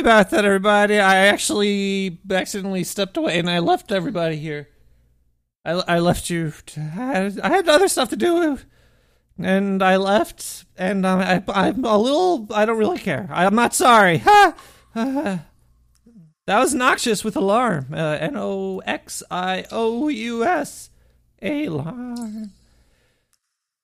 [0.00, 0.98] About that, everybody.
[0.98, 4.68] I actually accidentally stepped away and I left everybody here.
[5.62, 6.54] I, I left you.
[6.68, 8.58] To, I, had, I had other stuff to do,
[9.38, 10.64] and I left.
[10.78, 12.46] And um, I, I'm a little.
[12.50, 13.28] I don't really care.
[13.30, 14.18] I'm not sorry.
[14.24, 14.54] Ha!
[14.94, 15.44] that
[16.46, 17.88] was noxious with alarm.
[17.92, 20.88] Uh, N O X I O U S.
[21.42, 22.52] Alarm.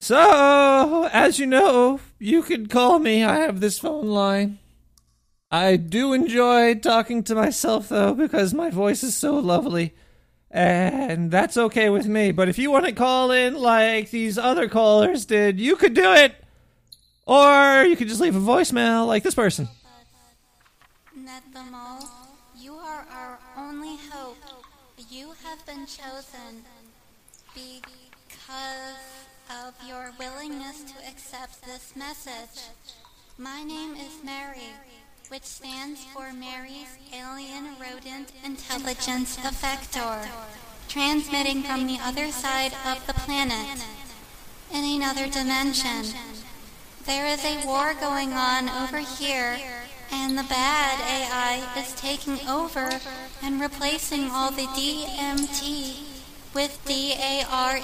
[0.00, 3.22] So, as you know, you can call me.
[3.22, 4.60] I have this phone line.
[5.50, 9.94] I do enjoy talking to myself, though, because my voice is so lovely.
[10.50, 12.32] And that's okay with me.
[12.32, 16.12] But if you want to call in like these other callers did, you could do
[16.12, 16.34] it.
[17.26, 19.68] Or you could just leave a voicemail like this person.
[21.16, 22.06] Netbamo,
[22.58, 24.36] you are our only hope.
[25.10, 26.62] You have been chosen
[27.54, 28.96] because
[29.50, 32.64] of your willingness to accept this message.
[33.38, 34.70] My name is Mary,
[35.28, 40.28] which stands for Mary's Alien Rodent Intelligence Effector,
[40.88, 43.82] transmitting from the other side of the planet,
[44.72, 46.14] in another dimension.
[47.06, 49.58] There is a war going on over here,
[50.12, 52.88] and the bad AI is taking over
[53.42, 56.04] and replacing all the DMT
[56.54, 57.80] with DARE.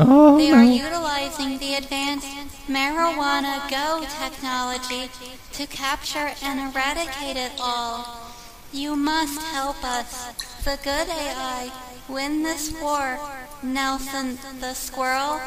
[0.00, 2.26] Oh, they are utilizing the advanced
[2.68, 5.10] marijuana go technology
[5.52, 8.32] to capture and eradicate it all.
[8.72, 10.32] You must help us,
[10.64, 11.72] the good AI,
[12.08, 13.18] win this war.
[13.62, 15.40] Nelson the squirrel,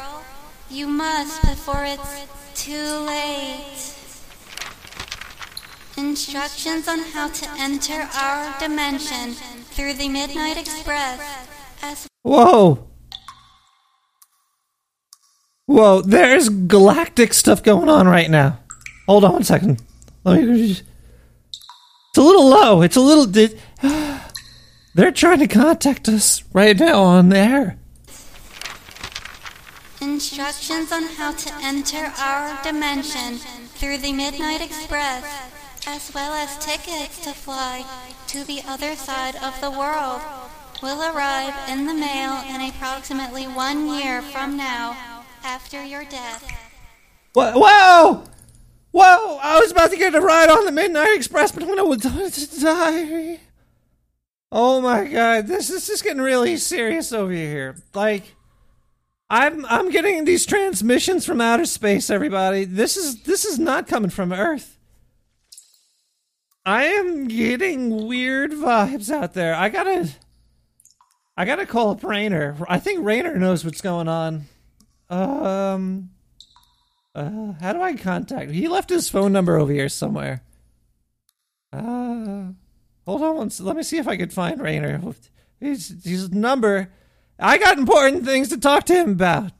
[0.68, 3.94] you must before it's too late.
[5.96, 9.32] Instructions on how to enter our dimension
[9.72, 11.42] through the Midnight Express
[12.22, 12.91] Whoa!
[15.72, 18.58] Whoa, there's galactic stuff going on right now.
[19.06, 19.82] Hold on one second.
[20.22, 20.72] Let me.
[20.72, 22.82] It's a little low.
[22.82, 23.24] It's a little.
[24.94, 27.78] They're trying to contact us right now on the air.
[30.02, 35.24] Instructions on how to enter our dimension through the Midnight Express,
[35.86, 37.86] as well as tickets to fly
[38.26, 40.20] to the other side of the world,
[40.82, 46.46] will arrive in the mail in approximately one year from now, after your death.
[47.34, 48.24] Wha- Whoa!
[48.92, 49.38] Whoa!
[49.42, 52.00] I was about to get a ride on the Midnight Express, but when I was
[52.02, 53.40] to die.
[54.50, 57.76] Oh my god, this, this is getting really serious over here.
[57.94, 58.34] Like,
[59.30, 62.10] I'm I'm getting these transmissions from outer space.
[62.10, 64.76] Everybody, this is this is not coming from Earth.
[66.66, 69.54] I am getting weird vibes out there.
[69.54, 70.10] I gotta,
[71.36, 72.56] I gotta call up Rainer.
[72.68, 74.44] I think Rainer knows what's going on.
[75.10, 76.10] Um,
[77.14, 78.50] uh, how do I contact?
[78.50, 80.42] He left his phone number over here somewhere.
[81.72, 82.52] Uh,
[83.06, 85.00] hold on, let me see if I could find Rayner.
[85.60, 86.90] His, his number.
[87.38, 89.52] I got important things to talk to him about.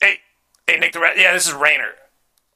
[0.00, 0.18] Hey,
[0.66, 1.18] hey, Nick the Rat.
[1.18, 1.94] Yeah, this is Rayner.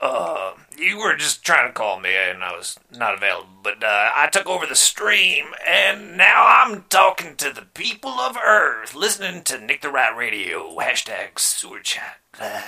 [0.01, 0.11] Um.
[0.11, 0.53] Uh,
[0.83, 3.49] you were just trying to call me, and I was not available.
[3.63, 8.37] But uh, I took over the stream, and now I'm talking to the people of
[8.37, 10.77] Earth, listening to Nick the Rat Radio.
[10.77, 12.19] Hashtag sewer chat.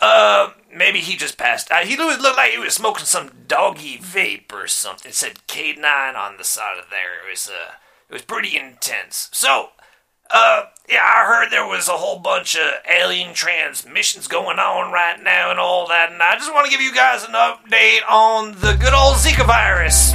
[0.00, 1.70] Uh, maybe he just passed.
[1.70, 5.10] Uh, he looked looked like he was smoking some doggy vape or something.
[5.10, 7.24] It said K9 on the side of there.
[7.24, 7.74] It was uh,
[8.08, 9.28] it was pretty intense.
[9.32, 9.70] So,
[10.30, 15.22] uh, yeah, I heard there was a whole bunch of alien transmissions going on right
[15.22, 18.52] now and all that, and I just want to give you guys an update on
[18.60, 20.12] the good old Zika virus.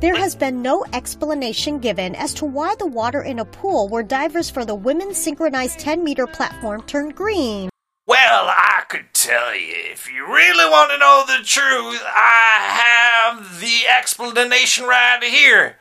[0.00, 4.04] There has been no explanation given as to why the water in a pool where
[4.04, 7.68] divers for the women's synchronized 10 meter platform turned green.
[8.06, 9.74] Well, I could tell you.
[9.90, 15.76] If you really want to know the truth, I have the explanation right here.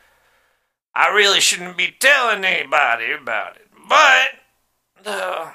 [0.97, 4.29] I really shouldn't be telling anybody about it, but.
[5.05, 5.51] Uh,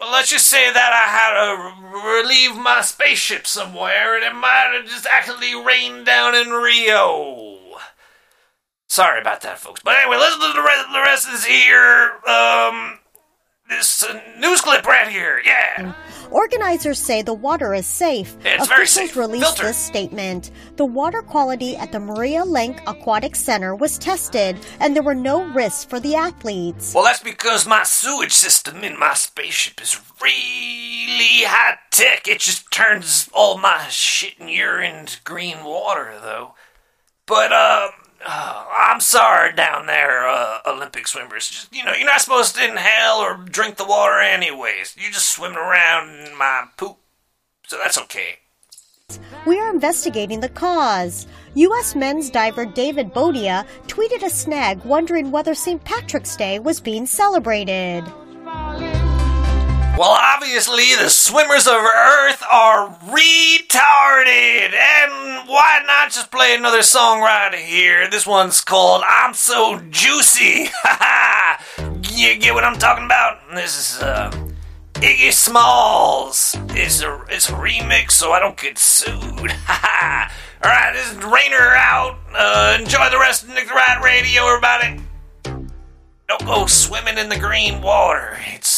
[0.00, 4.72] well, let's just say that I had to relieve my spaceship somewhere, and it might
[4.72, 7.58] have just accidentally rained down in Rio.
[8.86, 9.82] Sorry about that, folks.
[9.84, 12.12] But anyway, listen to the rest, the rest is here.
[12.26, 13.00] Um,
[13.68, 15.40] this uh, news clip right here.
[15.44, 15.94] Yeah.
[16.30, 18.36] Organizers say the water is safe.
[18.44, 19.16] It's very Officials safe.
[19.16, 19.62] released Filter.
[19.64, 20.50] this statement.
[20.76, 25.42] The water quality at the Maria Lenk Aquatic Center was tested, and there were no
[25.42, 26.94] risks for the athletes.
[26.94, 32.28] Well, that's because my sewage system in my spaceship is really high tech.
[32.28, 36.54] It just turns all my shit and urine to green water, though.
[37.26, 37.88] But, uh,
[38.26, 41.48] uh, I'm sorry down there, uh, Olympic swimmers.
[41.48, 44.96] Just, you know, you're not supposed to inhale or drink the water anyways.
[44.98, 46.98] You're just swimming around in my poop.
[47.66, 48.38] So that's okay.
[49.46, 51.26] We are investigating the cause.
[51.54, 51.94] U.S.
[51.94, 55.82] men's diver David Boudia tweeted a snag wondering whether St.
[55.82, 58.04] Patrick's Day was being celebrated.
[59.98, 64.72] Well, obviously, the swimmers of Earth are retarded.
[64.72, 68.08] And why not just play another song right here?
[68.08, 70.66] This one's called I'm So Juicy.
[70.66, 71.64] Ha ha!
[72.12, 73.40] You get what I'm talking about?
[73.52, 74.30] This is, uh,
[74.94, 76.56] Iggy Smalls.
[76.68, 79.50] It's a, it's a remix, so I don't get sued.
[79.50, 80.32] Ha ha!
[80.64, 82.16] Alright, this is Rainer out.
[82.32, 85.02] Uh, enjoy the rest of Nick the Rat Radio, everybody.
[86.28, 88.38] Don't go swimming in the green water.
[88.54, 88.77] It's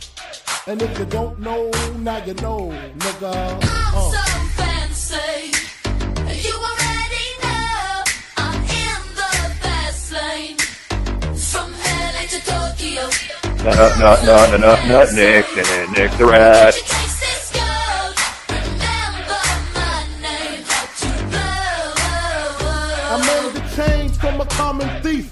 [0.67, 3.33] And if you don't know, now you know, nigga.
[3.33, 4.11] I'm Uh.
[4.59, 5.51] fancy.
[6.45, 8.03] You already know
[8.37, 9.31] I'm in the
[9.63, 10.57] fast lane.
[11.51, 13.03] From LA to Tokyo.
[13.63, 16.75] No, no, no, no, no, no, no, Nick, Nick, Nick the Rat.
[21.93, 25.31] I made the change from a common thief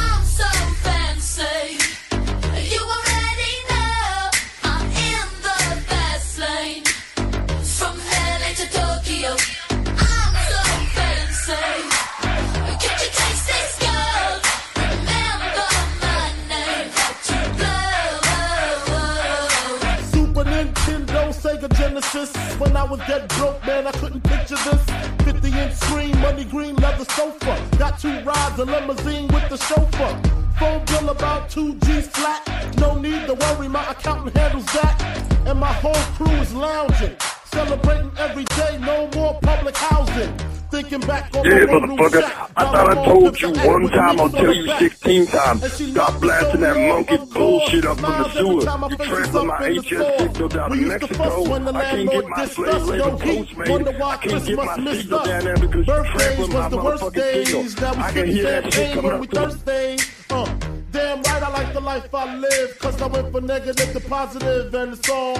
[22.11, 24.83] When I was dead broke, man, I couldn't picture this.
[25.23, 27.57] 50 inch screen, money green leather sofa.
[27.77, 30.21] Got two rides, a limousine with the chauffeur.
[30.59, 32.75] Phone bill about two G's flat.
[32.79, 35.01] No need to worry, my accountant handles that.
[35.45, 37.15] And my whole crew is lounging.
[37.45, 40.50] Celebrating every day, no more public housing.
[40.71, 42.23] Thinking back on Yeah, motherfucker.
[42.55, 45.73] I thought I told you one time, I'll tell you 16 times.
[45.73, 48.89] Stop blasting that monkey bullshit up from the sewer.
[48.89, 51.53] You transfer my HS signal down to Mexico.
[51.53, 54.01] I can't get my slave labor postmate.
[54.01, 57.45] I can't get my signal down there because you trample my was the worst motherfucking
[57.67, 57.99] signal.
[57.99, 60.03] I can hear that shit coming up thirsty.
[60.29, 60.45] Uh,
[60.91, 62.79] damn right, I like the life I live.
[62.79, 65.35] Cause I went for negative to positive and it's all.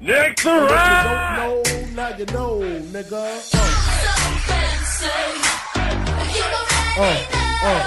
[0.00, 2.18] Nick the If Rat!
[2.18, 3.54] you don't know, now you know, nigga.
[3.54, 3.58] Uh,
[6.96, 7.16] uh,
[7.68, 7.82] uh.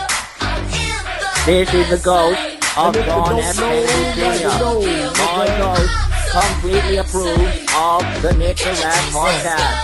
[1.47, 2.39] This is the ghost
[2.77, 3.57] of And if you John don't F.
[3.57, 5.09] Kennedy Jr.
[5.17, 5.89] My ghost
[6.31, 9.77] completely approves of the Nick the Rat podcast.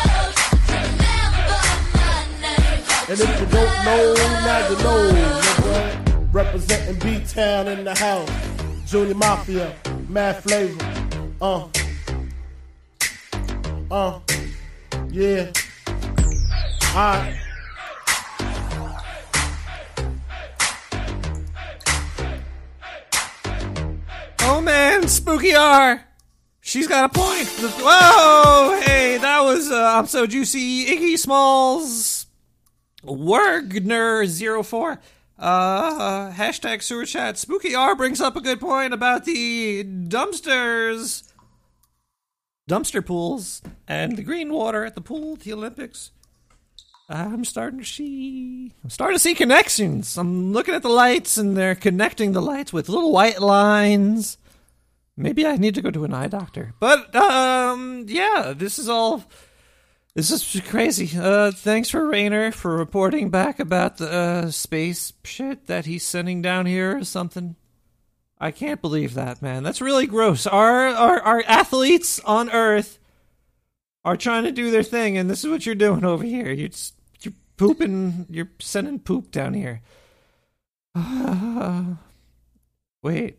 [3.10, 4.14] And if you don't know,
[4.46, 5.00] now you know,
[5.42, 6.34] nigga.
[6.34, 8.30] Representing B-Town in the house.
[8.86, 9.76] Junior Mafia,
[10.10, 10.86] Mad Flavor.
[11.42, 11.68] Uh.
[13.92, 14.20] Uh.
[15.10, 15.52] Yeah.
[16.96, 17.36] Alright.
[24.40, 26.06] Oh man, Spooky R.
[26.62, 27.50] She's got a point.
[27.50, 30.86] Whoa, hey, that was uh, I'm so juicy.
[30.86, 32.28] Iggy Smalls,
[33.04, 35.00] Wergner04.
[35.38, 37.38] Uh, uh, hashtag sewer chat.
[37.38, 41.31] Spooky R brings up a good point about the dumpsters,
[42.70, 46.12] dumpster pools, and the green water at the pool, at the Olympics.
[47.10, 48.74] I'm starting to see.
[48.84, 50.18] I'm starting to see connections.
[50.18, 54.38] I'm looking at the lights, and they're connecting the lights with little white lines.
[55.18, 56.74] Maybe I need to go to an eye doctor.
[56.80, 59.24] But um, yeah, this is all.
[60.16, 61.18] This is crazy.
[61.18, 66.42] Uh, thanks for Rayner for reporting back about the uh, space shit that he's sending
[66.42, 67.56] down here or something.
[68.42, 69.62] I can't believe that, man.
[69.62, 70.48] That's really gross.
[70.48, 72.98] Our our our athletes on Earth
[74.04, 76.52] are trying to do their thing, and this is what you're doing over here.
[76.52, 78.26] You're just, you're pooping.
[78.32, 79.82] You're sending poop down here.
[83.04, 83.38] wait,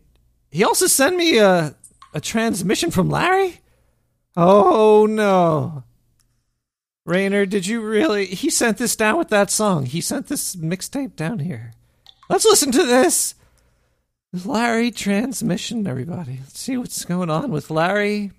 [0.51, 1.75] he also sent me a
[2.13, 3.59] a transmission from Larry.
[4.37, 5.83] Oh no,
[7.05, 8.27] Rainer, did you really?
[8.27, 9.85] He sent this down with that song.
[9.85, 11.73] He sent this mixtape down here.
[12.29, 13.35] Let's listen to this.
[14.33, 16.39] Larry transmission, everybody.
[16.41, 18.31] Let's see what's going on with Larry.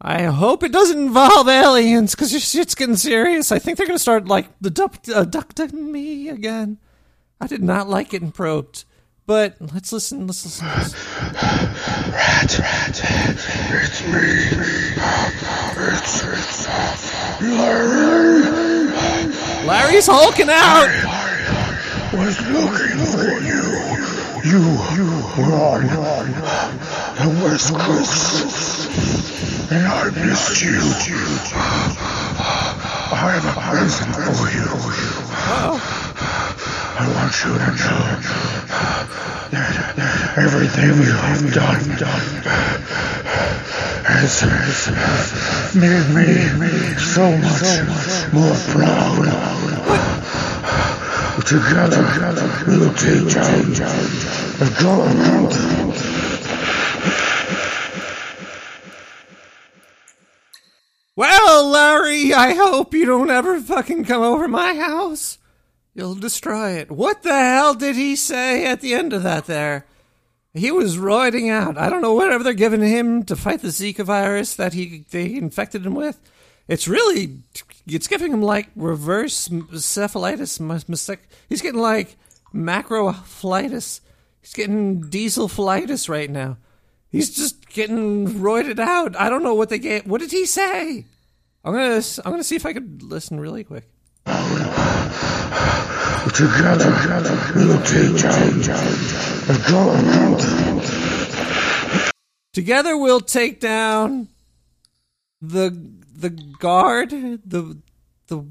[0.00, 3.50] I hope it doesn't involve aliens, because this shit's getting serious.
[3.50, 6.78] I think they're going to start, like, abduct- abducting me again.
[7.40, 8.84] I did not like getting probed.
[9.24, 10.66] But let's listen, let's listen.
[10.66, 10.94] this.
[11.16, 13.00] Rat, rat,
[13.72, 14.22] it's me.
[15.78, 16.66] It's, it's
[17.40, 18.42] Larry.
[19.66, 20.88] Larry's hulking out.
[22.12, 24.11] Was looking for you.
[24.44, 25.06] You, you
[25.38, 28.90] were on the West Coast,
[29.70, 30.80] and I missed you.
[33.12, 34.66] I have a present for you.
[36.98, 38.02] I want you to know
[39.52, 39.74] that
[40.36, 41.86] everything you have done
[44.04, 44.42] has,
[45.76, 46.26] made me
[46.58, 50.21] me so much more proud.
[51.40, 52.02] Together,
[52.66, 53.24] we'll take
[54.58, 55.52] the government.
[61.16, 65.38] Well, Larry, I hope you don't ever fucking come over my house.
[65.94, 66.90] You'll destroy it.
[66.90, 69.86] What the hell did he say at the end of that there?
[70.54, 71.78] He was roiding out.
[71.78, 75.34] I don't know whatever they're giving him to fight the Zika virus that he they
[75.34, 76.20] infected him with.
[76.68, 77.42] It's really
[77.86, 81.18] it's giving him like reverse cephalitis.
[81.48, 82.16] He's getting like
[82.54, 84.00] macrophlitis.
[84.40, 86.58] He's getting diesel dieselphlitis right now.
[87.08, 89.16] He's just getting roided out.
[89.16, 90.06] I don't know what they get.
[90.06, 91.04] What did he say?
[91.64, 93.84] I'm gonna I'm gonna see if I could listen really quick.
[96.34, 96.90] Together,
[97.54, 98.62] we'll take down.
[102.52, 104.28] Together we'll take down
[105.40, 107.78] the the guard the
[108.28, 108.46] the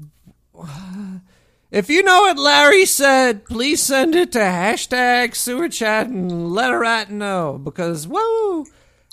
[1.70, 6.70] if you know what Larry said, please send it to hashtag sewer chat and let
[6.70, 8.66] a rat know because whoa,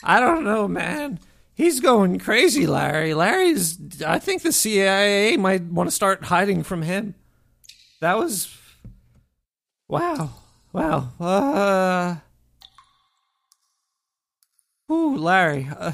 [0.04, 1.20] I don't know, man.
[1.54, 3.14] He's going crazy, Larry.
[3.14, 3.78] Larry's.
[4.04, 7.16] I think the CIA might want to start hiding from him.
[8.02, 8.56] That was.
[9.88, 10.32] Wow.
[10.72, 11.10] Wow.
[11.20, 12.16] Uh.
[14.92, 15.70] Ooh, Larry.
[15.78, 15.92] Uh,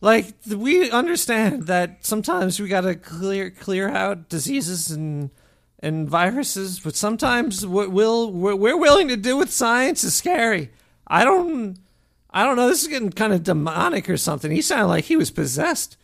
[0.00, 5.30] Like we understand that sometimes we got to clear clear out diseases and
[5.82, 10.70] and viruses, but sometimes what we'll what we're willing to do with science is scary.
[11.06, 11.78] I don't
[12.30, 12.68] I don't know.
[12.68, 14.50] This is getting kind of demonic or something.
[14.50, 15.96] He sounded like he was possessed.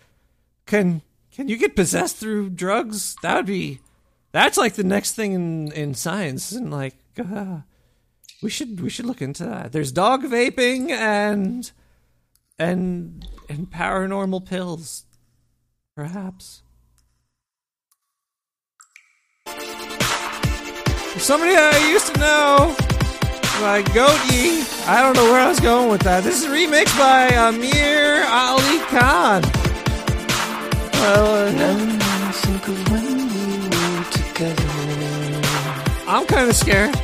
[0.67, 3.17] Can can you get possessed through drugs?
[3.23, 3.81] That would be
[4.33, 7.61] that's like the next thing in in science, and like uh,
[8.43, 9.73] we should we should look into that.
[9.73, 11.71] There's dog vaping and
[12.59, 15.05] and and paranormal pills,
[15.95, 16.63] perhaps.
[21.19, 22.77] Somebody I used to know,
[23.63, 24.87] like Gotye.
[24.87, 26.23] I don't know where I was going with that.
[26.25, 29.43] This is remixed by Amir Ali Khan.
[30.99, 31.53] Uh,
[36.09, 36.95] I'm kind of scared.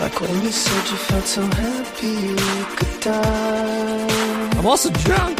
[0.00, 2.36] Like when you said you felt so happy you
[2.76, 3.95] could die.
[4.58, 5.38] I'm also drunk.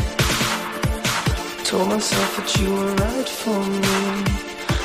[1.64, 4.22] Told myself that you were right for me.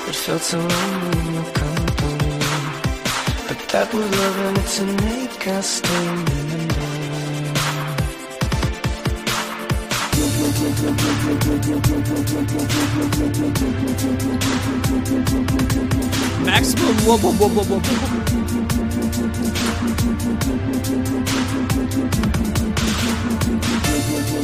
[0.09, 2.39] It felt so lonely in your company.
[3.47, 6.31] But that was love and it's a make us stay in the
[16.45, 17.83] Maximum whoop whoop whoop whoop whoop.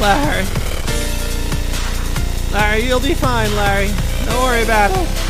[0.00, 0.46] Larry.
[2.52, 3.90] Larry, you'll be fine, Larry.
[4.26, 5.25] Don't worry about it.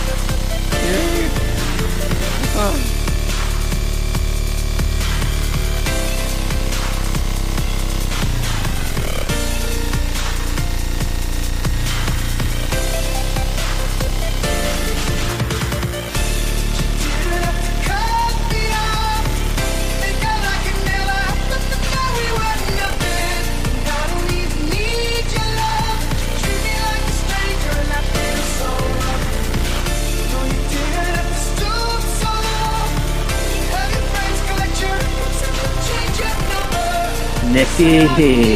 [37.79, 38.55] Nikki,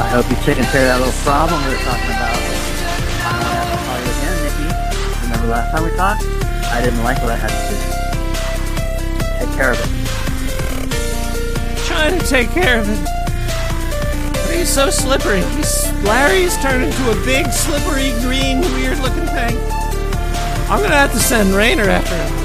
[0.00, 2.32] I hope you've taken care of that little problem we were talking about.
[2.32, 4.64] I don't want to have to call you again, Nikki.
[5.28, 6.24] Remember last time we talked?
[6.72, 7.76] I didn't like what I had to do.
[9.44, 9.92] Take care of it.
[11.84, 12.96] Trying to take care of it.
[14.32, 15.42] But he's so slippery.
[15.60, 19.60] He's, Larry's turned into a big, slippery, green, weird looking thing.
[20.72, 22.43] I'm gonna have to send Rainer after him.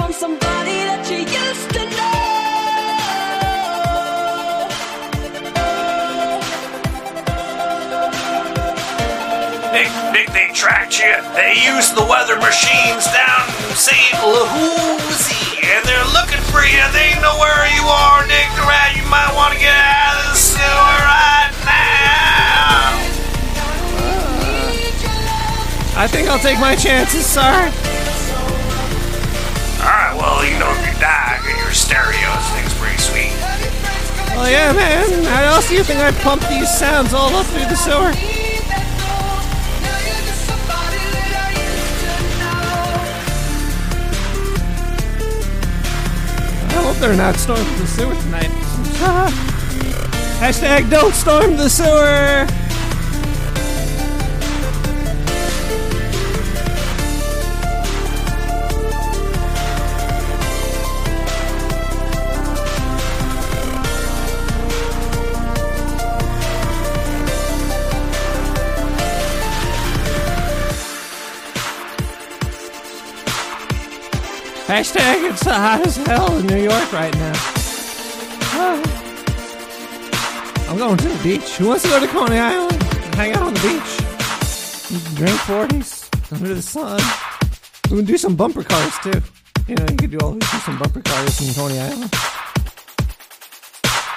[0.00, 2.20] On somebody that you used to know.
[9.72, 11.14] Nick, Nick, they tracked you.
[11.34, 14.16] They used the weather machines down in St.
[14.18, 15.29] Lahoozy,
[15.70, 16.82] and they're looking for you.
[16.90, 18.98] They know where you are, Nick the Rat.
[18.98, 22.98] You might want to get out of the sewer right now.
[25.94, 27.70] I think I'll take my chances, sir.
[29.80, 32.44] Alright, well, you know, if you die, get your stereos.
[32.56, 33.32] Thing's pretty sweet.
[34.34, 35.24] Oh yeah, man.
[35.24, 38.39] How else do you think I pump these sounds all up through the sewer?
[47.00, 48.50] They're not storming the sewer tonight.
[50.38, 52.59] Hashtag don't storm the sewer!
[74.70, 77.32] Hashtag it's hot as hell in New York right now.
[80.70, 81.56] I'm going to the beach.
[81.56, 82.80] Who wants to go to Coney Island?
[82.80, 83.98] and Hang out on the beach.
[85.16, 87.00] Drink 40s under the sun.
[87.90, 89.20] We can do some bumper cars too.
[89.66, 92.14] You know, you could do all do some bumper cars in Coney Island.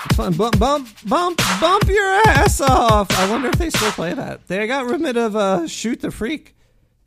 [0.06, 0.34] It's fun.
[0.34, 3.10] Bump, bump, bump, bump your ass off.
[3.10, 4.48] I wonder if they still play that.
[4.48, 6.53] They got rid of uh, shoot the freak.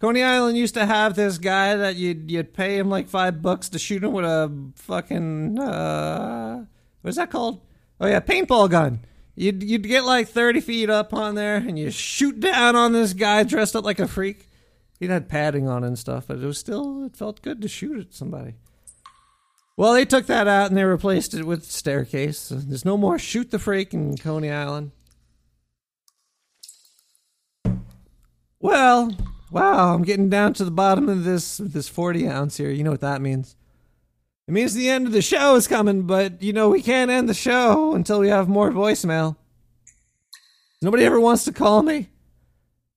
[0.01, 3.69] Coney Island used to have this guy that you'd you'd pay him like five bucks
[3.71, 6.67] to shoot him with a fucking uh,
[7.03, 7.61] what's that called?
[8.01, 9.01] Oh yeah, paintball gun.
[9.35, 13.15] You'd you'd get like thirty feet up on there and you shoot down on this
[13.15, 14.49] guy dressed up like a freak.
[15.01, 17.99] He'd had padding on and stuff, but it was still it felt good to shoot
[17.99, 18.55] at somebody.
[19.79, 22.49] Well, they took that out and they replaced it with staircase.
[22.49, 24.93] There's no more shoot the freak in Coney Island.
[28.59, 29.13] Well,
[29.51, 32.71] wow, I'm getting down to the bottom of this this 40 ounce here.
[32.71, 33.57] You know what that means?
[34.49, 37.29] It means the end of the show is coming, but you know we can't end
[37.29, 39.37] the show until we have more voicemail.
[40.81, 42.11] Nobody ever wants to call me.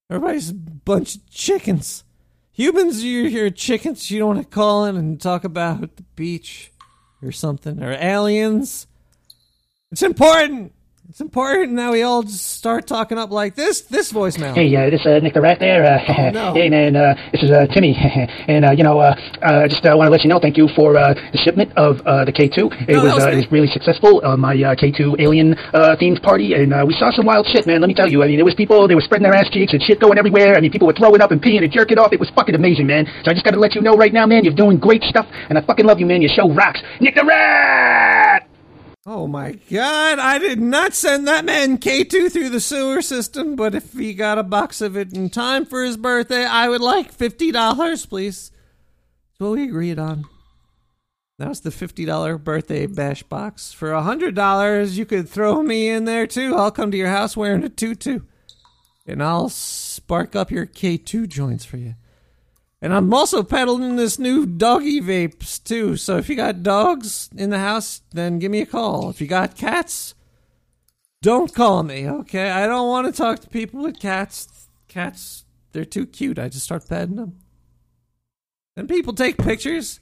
[0.10, 2.04] Everybody's a bunch of chickens.
[2.52, 4.12] Humans, you're, you're chickens.
[4.12, 6.72] You don't want to call in and talk about the beach
[7.24, 8.86] or something, or aliens.
[9.92, 10.74] It's important.
[11.10, 13.82] It's important now we all just start talking up like this.
[13.82, 14.54] This voicemail.
[14.54, 15.84] Hey, uh, this uh, Nick the Rat there.
[15.84, 16.54] Uh, Oh, no.
[16.54, 17.96] Hey, man, uh, this is uh, Timmy,
[18.48, 20.68] and uh, you know, uh, uh, just uh, want to let you know, thank you
[20.76, 22.86] for uh, the shipment of uh, the K2.
[22.88, 24.22] It No, was, was uh, it was really successful.
[24.24, 27.66] Uh, my uh, K2 alien uh, themed party, and uh, we saw some wild shit,
[27.66, 27.82] man.
[27.82, 28.22] Let me tell you.
[28.22, 30.54] I mean, there was people, they were spreading their ass cheeks and shit going everywhere.
[30.56, 32.14] I mean, people were throwing up and peeing and jerking off.
[32.14, 33.08] It was fucking amazing, man.
[33.26, 35.26] So I just got to let you know right now, man, you're doing great stuff,
[35.50, 36.22] and I fucking love you, man.
[36.22, 36.82] Your show rocks.
[37.02, 38.49] Nick the Rat.
[39.12, 43.74] Oh my god, I did not send that man K2 through the sewer system, but
[43.74, 47.18] if he got a box of it in time for his birthday, I would like
[47.18, 48.52] $50, please.
[48.52, 50.26] That's what we agreed on.
[51.40, 53.74] That was the $50 birthday bash box.
[53.74, 56.56] For $100, you could throw me in there too.
[56.56, 58.20] I'll come to your house wearing a tutu.
[59.08, 61.96] And I'll spark up your K2 joints for you.
[62.82, 65.98] And I'm also peddling this new doggy vapes too.
[65.98, 69.10] So if you got dogs in the house, then give me a call.
[69.10, 70.16] If you got cats,
[71.22, 72.50] don't call me, okay?
[72.50, 74.70] I don't want to talk to people with cats.
[74.88, 75.44] Cats,
[75.74, 76.40] they're too cute.
[76.40, 77.38] I just start petting them.
[78.78, 80.00] And people take pictures.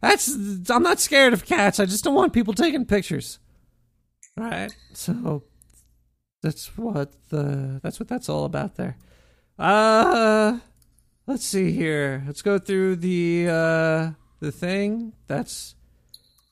[0.00, 0.28] That's
[0.70, 1.80] I'm not scared of cats.
[1.80, 3.40] I just don't want people taking pictures.
[4.38, 4.74] All right.
[4.94, 5.42] So
[6.42, 8.96] that's what the that's what that's all about there.
[9.58, 10.60] Uh
[11.30, 12.24] let's see here.
[12.26, 15.12] Let's go through the uh the thing.
[15.28, 15.76] That's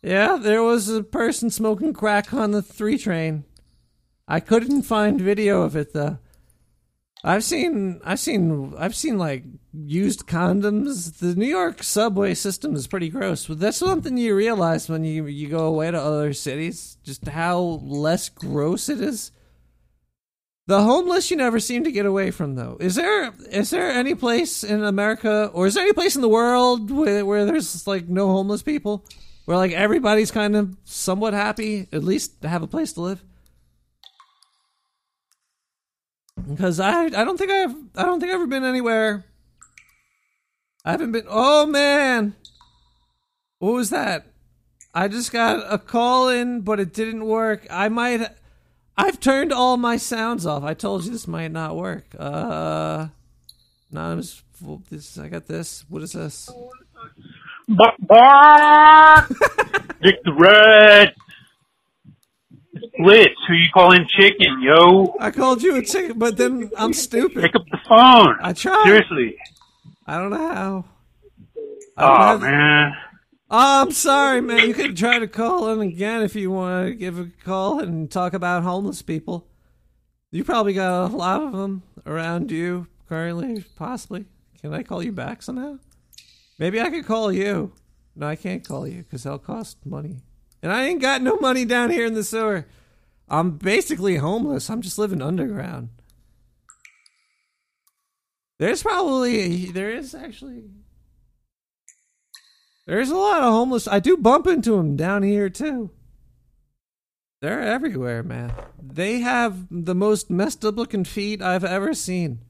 [0.03, 3.45] yeah, there was a person smoking crack on the three train.
[4.29, 6.19] I couldn't find video of it though.
[7.25, 11.19] I've seen I've seen I've seen like used condoms.
[11.19, 13.47] The New York subway system is pretty gross.
[13.47, 17.59] But that's something you realize when you you go away to other cities, just how
[17.59, 19.33] less gross it is.
[20.69, 22.77] The homeless you never seem to get away from though.
[22.79, 26.29] Is there is there any place in America or is there any place in the
[26.29, 29.03] world where where there's like no homeless people?
[29.47, 33.25] Where like everybody's kind of somewhat happy, at least to have a place to live?
[36.47, 39.25] Because I I don't think I've I don't think I've ever been anywhere.
[40.85, 42.37] I haven't been oh man.
[43.59, 44.27] What was that?
[44.95, 47.67] I just got a call in, but it didn't work.
[47.71, 48.29] I might
[48.99, 50.65] I've turned all my sounds off.
[50.65, 52.05] I told you this might not work.
[52.19, 53.07] Uh,
[53.93, 54.43] anonymous.
[54.61, 55.85] well, This I got this.
[55.89, 56.51] What is this?
[57.69, 59.29] Bark, bark!
[60.03, 61.15] Dick the Red!
[62.99, 65.15] Blitz, who you calling chicken, yo?
[65.21, 67.41] I called you a chicken, but then I'm stupid.
[67.43, 68.37] Pick up the phone.
[68.43, 68.83] I tried.
[68.85, 69.37] Seriously.
[70.07, 70.85] I don't know how.
[71.97, 72.93] I don't Oh, man.
[73.51, 74.69] Oh, I'm sorry, man.
[74.69, 78.11] You can try to call in again if you want to give a call and
[78.11, 79.49] talk about homeless people.
[80.31, 84.27] You probably got a lot of them around you currently, possibly.
[84.61, 85.79] Can I call you back somehow?
[86.59, 87.73] Maybe I could call you.
[88.15, 90.19] No, I can't call you because that'll cost money.
[90.63, 92.67] And I ain't got no money down here in the sewer.
[93.31, 94.69] I'm basically homeless.
[94.69, 95.89] I'm just living underground.
[98.59, 100.65] There's probably, there is actually
[102.89, 103.87] there's a lot of homeless.
[103.87, 105.91] I do bump into them down here too.
[107.41, 108.53] They're everywhere, man.
[108.83, 112.41] They have the most messed up looking feet I've ever seen.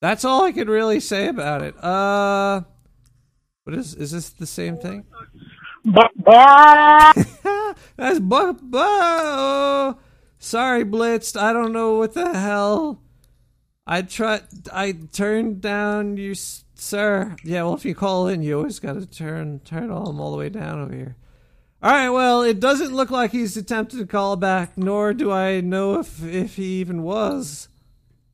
[0.00, 1.74] That's all I could really say about it.
[1.82, 2.62] Uh,
[3.64, 5.04] what is is this the same thing?
[7.96, 9.98] That's bu- bu- oh,
[10.38, 11.36] Sorry, Blitzed.
[11.38, 13.02] I don't know what the hell.
[13.86, 14.42] I tried.
[14.72, 17.36] I turned down you, s- sir.
[17.44, 20.32] Yeah, well, if you call in, you always got to turn turn all them all
[20.32, 21.16] the way down over here.
[21.82, 22.10] All right.
[22.10, 26.24] Well, it doesn't look like he's attempted to call back, nor do I know if
[26.24, 27.68] if he even was.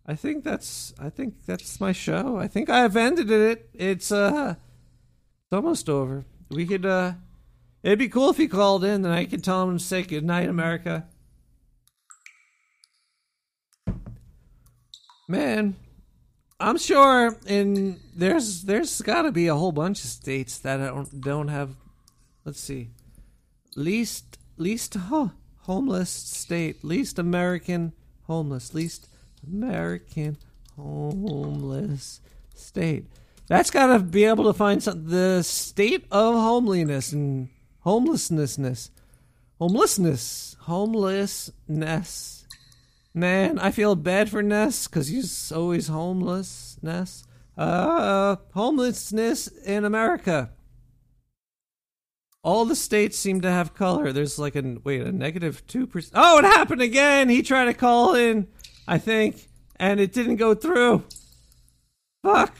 [0.06, 2.36] I think that's I think that's my show.
[2.36, 3.68] I think I've ended it.
[3.74, 4.54] It's uh
[5.44, 6.24] It's almost over.
[6.50, 6.86] We could.
[6.86, 7.14] uh
[7.82, 10.24] It'd be cool if he called in, then I could tell him to say good
[10.24, 11.06] night, America.
[15.28, 15.76] Man,
[16.58, 21.20] I'm sure in there's there's got to be a whole bunch of states that don't
[21.20, 21.76] don't have.
[22.44, 22.90] Let's see,
[23.76, 25.28] least least huh,
[25.62, 27.92] homeless state, least American
[28.26, 29.08] homeless, least
[29.46, 30.36] American
[30.76, 32.20] homeless
[32.54, 33.06] state.
[33.46, 37.48] That's got to be able to find some the state of homeliness and
[37.80, 38.90] homelessness,
[39.58, 42.46] homelessness, homelessness.
[43.12, 46.78] Man, I feel bad for Ness because he's always homeless.
[46.82, 47.24] Ness,
[47.56, 50.50] uh, homelessness in America.
[52.42, 54.12] All the states seem to have color.
[54.12, 56.12] There's like a wait a negative two percent.
[56.16, 57.30] Oh, it happened again.
[57.30, 58.48] He tried to call in,
[58.86, 61.04] I think, and it didn't go through.
[62.22, 62.54] Fuck.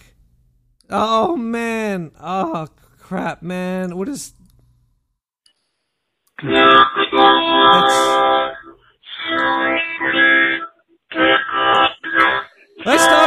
[0.89, 2.13] Oh man.
[2.19, 2.69] Oh
[2.99, 3.97] crap, man.
[3.97, 4.33] What is?
[12.87, 13.24] Let's talk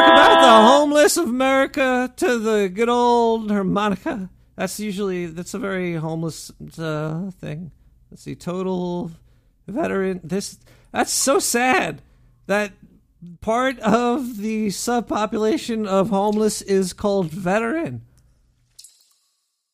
[1.15, 4.29] of America to the good old harmonica.
[4.57, 7.71] That's usually that's a very homeless uh, thing.
[8.11, 9.11] Let's see, total
[9.67, 10.19] veteran.
[10.23, 10.57] This
[10.91, 12.01] that's so sad
[12.47, 12.73] that
[13.41, 18.01] part of the subpopulation of homeless is called veteran.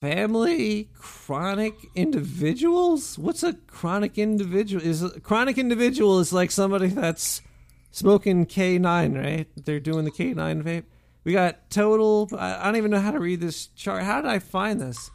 [0.01, 3.17] Family chronic individuals.
[3.17, 4.83] What's a chronic individual?
[4.83, 7.41] Is a chronic individual is like somebody that's
[7.91, 9.47] smoking K9, right?
[9.55, 10.83] They're doing the K9 vape.
[11.23, 12.29] We got total.
[12.37, 14.03] I don't even know how to read this chart.
[14.03, 15.09] How did I find this?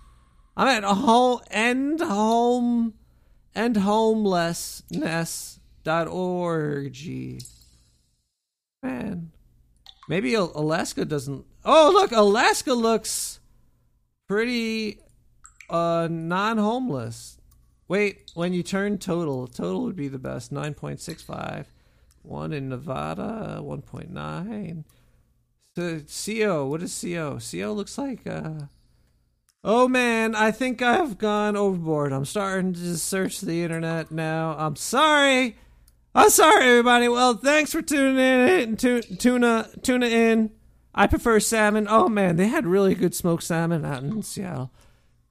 [0.56, 2.94] I'm at home end home
[3.54, 6.96] and homelessness dot org.
[8.82, 9.32] Man,
[10.08, 11.44] maybe Alaska doesn't.
[11.64, 13.40] Oh, look, Alaska looks
[14.26, 15.00] pretty
[15.68, 17.38] uh non-homeless.
[17.86, 20.52] Wait, when you turn total, total would be the best.
[20.52, 21.70] Nine point six five.
[22.22, 24.84] One in Nevada, one point nine.
[25.78, 27.38] So CO, what is CO?
[27.38, 28.62] CO looks like uh
[29.62, 32.12] Oh man, I think I've gone overboard.
[32.12, 34.56] I'm starting to search the internet now.
[34.58, 35.56] I'm sorry.
[36.16, 37.06] I'm sorry, everybody.
[37.06, 38.76] Well, thanks for tuning in.
[38.76, 40.50] Tu- tuna, tuna in.
[40.96, 41.86] I prefer salmon.
[41.88, 44.72] Oh man, they had really good smoked salmon out in Seattle.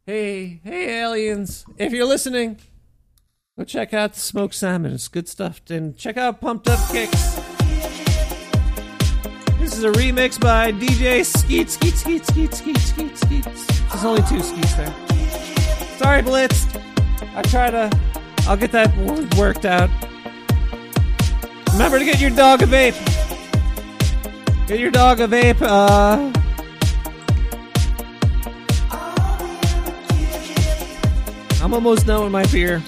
[0.06, 1.65] Hey, hey, aliens!
[1.78, 2.60] If you're listening,
[3.57, 4.94] go check out the smoked salmon.
[4.94, 5.60] It's good stuff.
[5.69, 7.38] And check out Pumped Up Kicks.
[9.68, 13.44] This is a remix by DJ Skeet Skeet Skeet Skeet Skeet Skeet Skeet.
[13.44, 14.95] There's only two skeets there.
[15.98, 16.81] Sorry, Blitzed.
[17.35, 17.91] I try to.
[18.48, 18.95] I'll get that
[19.35, 19.89] worked out.
[21.73, 22.95] Remember to get your dog a vape.
[24.68, 25.61] Get your dog a vape.
[25.61, 26.31] Uh,
[31.61, 32.81] I'm almost done with my beer.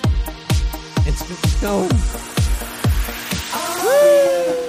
[1.05, 1.89] It's, going.
[3.83, 4.68] They're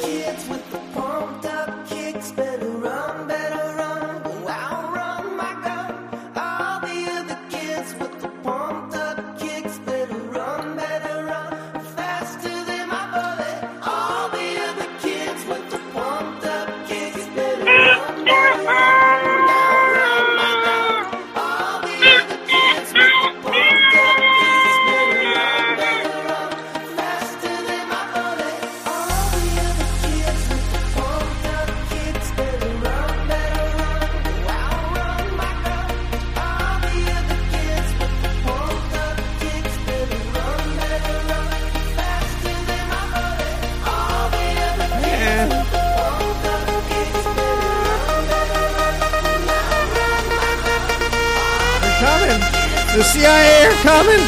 [54.00, 54.24] coming.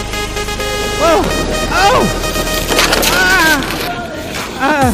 [1.01, 1.25] Whoa.
[1.73, 2.05] Oh.
[3.17, 3.57] Ah.
[4.61, 4.93] Ah.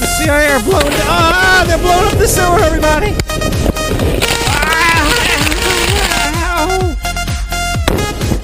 [0.00, 0.96] The CIA are blowing.
[1.04, 3.14] Ah, they're blowing up the sewer, everybody.
[4.48, 5.12] Ah.
[6.56, 6.96] Ow.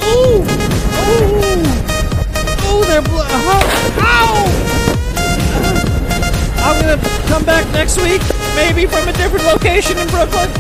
[0.05, 0.45] Ooh.
[1.01, 1.65] Ooh.
[2.69, 3.25] Ooh, they're blow.
[3.25, 3.65] Oh.
[4.05, 4.35] Ow.
[6.61, 8.21] I'm gonna come back next week,
[8.55, 10.51] maybe from a different location in Brooklyn.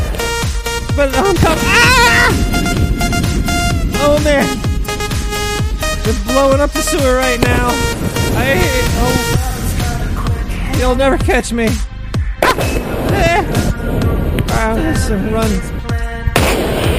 [0.96, 1.64] But I'm coming.
[1.66, 2.53] Ah!
[4.06, 4.44] Oh man,
[6.04, 7.70] they're blowing up the sewer right now.
[8.36, 8.60] I
[9.00, 11.68] oh, you'll never catch me.
[12.42, 13.42] Eh.
[14.50, 15.50] Ah, let's uh, run,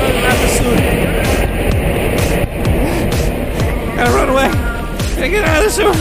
[0.01, 0.77] run out the sewer.
[3.95, 4.49] Gotta run away.
[5.15, 5.93] Gotta get out of the sewer.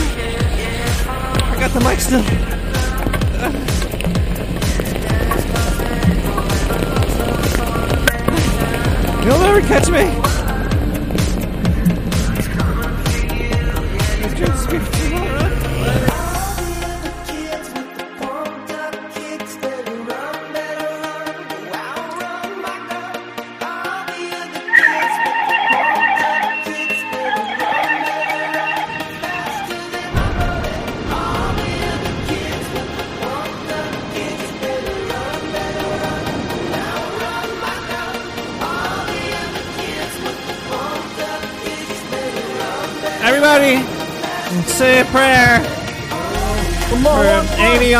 [1.45, 2.23] I got the mic still.
[9.23, 10.24] You'll never catch me.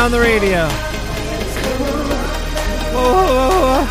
[0.06, 0.68] On the radio.
[2.94, 3.82] Whoa.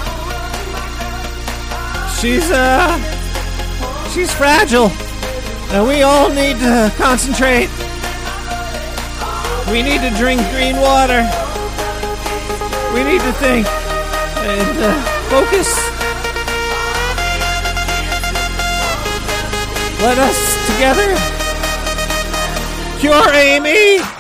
[2.16, 2.96] She's uh,
[4.14, 4.92] she's fragile,
[5.76, 7.68] and we all need to concentrate.
[9.70, 11.28] We need to drink green water.
[12.94, 14.96] We need to think and uh,
[15.28, 15.68] focus.
[20.00, 20.40] Let us
[20.72, 21.14] together
[23.02, 24.15] cure Amy.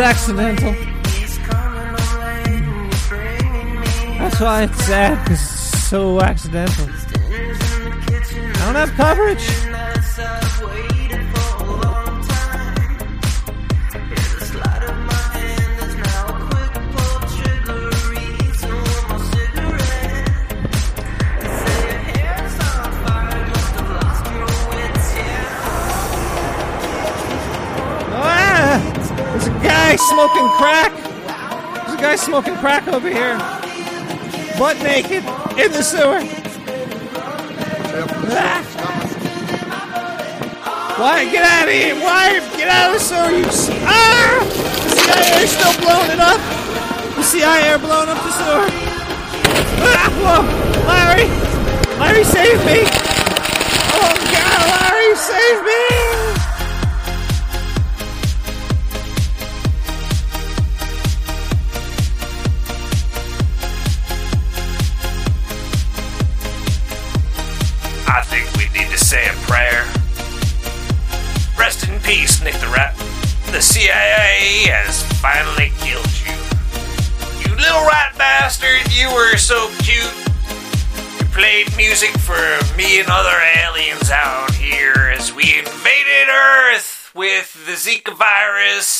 [0.00, 0.72] Accidental.
[4.18, 6.88] That's why it's sad, because it's so accidental.
[8.52, 9.69] I don't have coverage.
[30.10, 30.90] Smoking crack.
[31.86, 33.38] There's a guy smoking crack over here.
[34.58, 35.22] Butt naked
[35.54, 36.18] in the sewer.
[38.34, 38.58] Ah!
[40.98, 41.30] Why?
[41.30, 41.94] Get out of here!
[41.94, 42.40] Why?
[42.58, 43.30] Get out of the sewer!
[43.30, 43.46] You
[43.86, 44.42] ah!
[44.82, 46.40] The CIA is still blowing it up.
[47.14, 48.66] The CIA are blowing up the sewer.
[49.86, 50.10] Ah!
[50.18, 50.42] Whoa!
[50.90, 51.30] Larry!
[52.00, 52.82] Larry, save me!
[53.94, 55.99] Oh God, Larry, save me!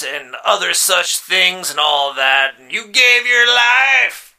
[0.03, 2.55] And other such things and all that.
[2.59, 4.31] And you gave your life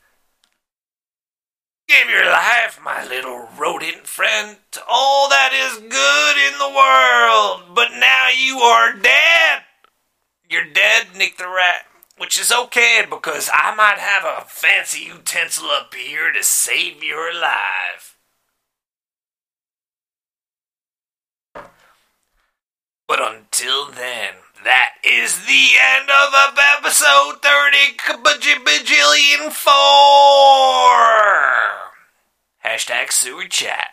[1.92, 7.76] gave your life, my little rodent friend, to all that is good in the world.
[7.76, 9.64] But now you are dead.
[10.50, 11.86] You're dead, Nick the Rat.
[12.18, 17.34] Which is okay because I might have a fancy utensil up here to save your
[17.34, 18.18] life.
[23.08, 25.68] But until then, that is the
[25.98, 26.34] end of
[26.78, 27.98] episode 30
[28.64, 29.72] bajillion 4.
[32.66, 33.90] Hashtag sewer chat.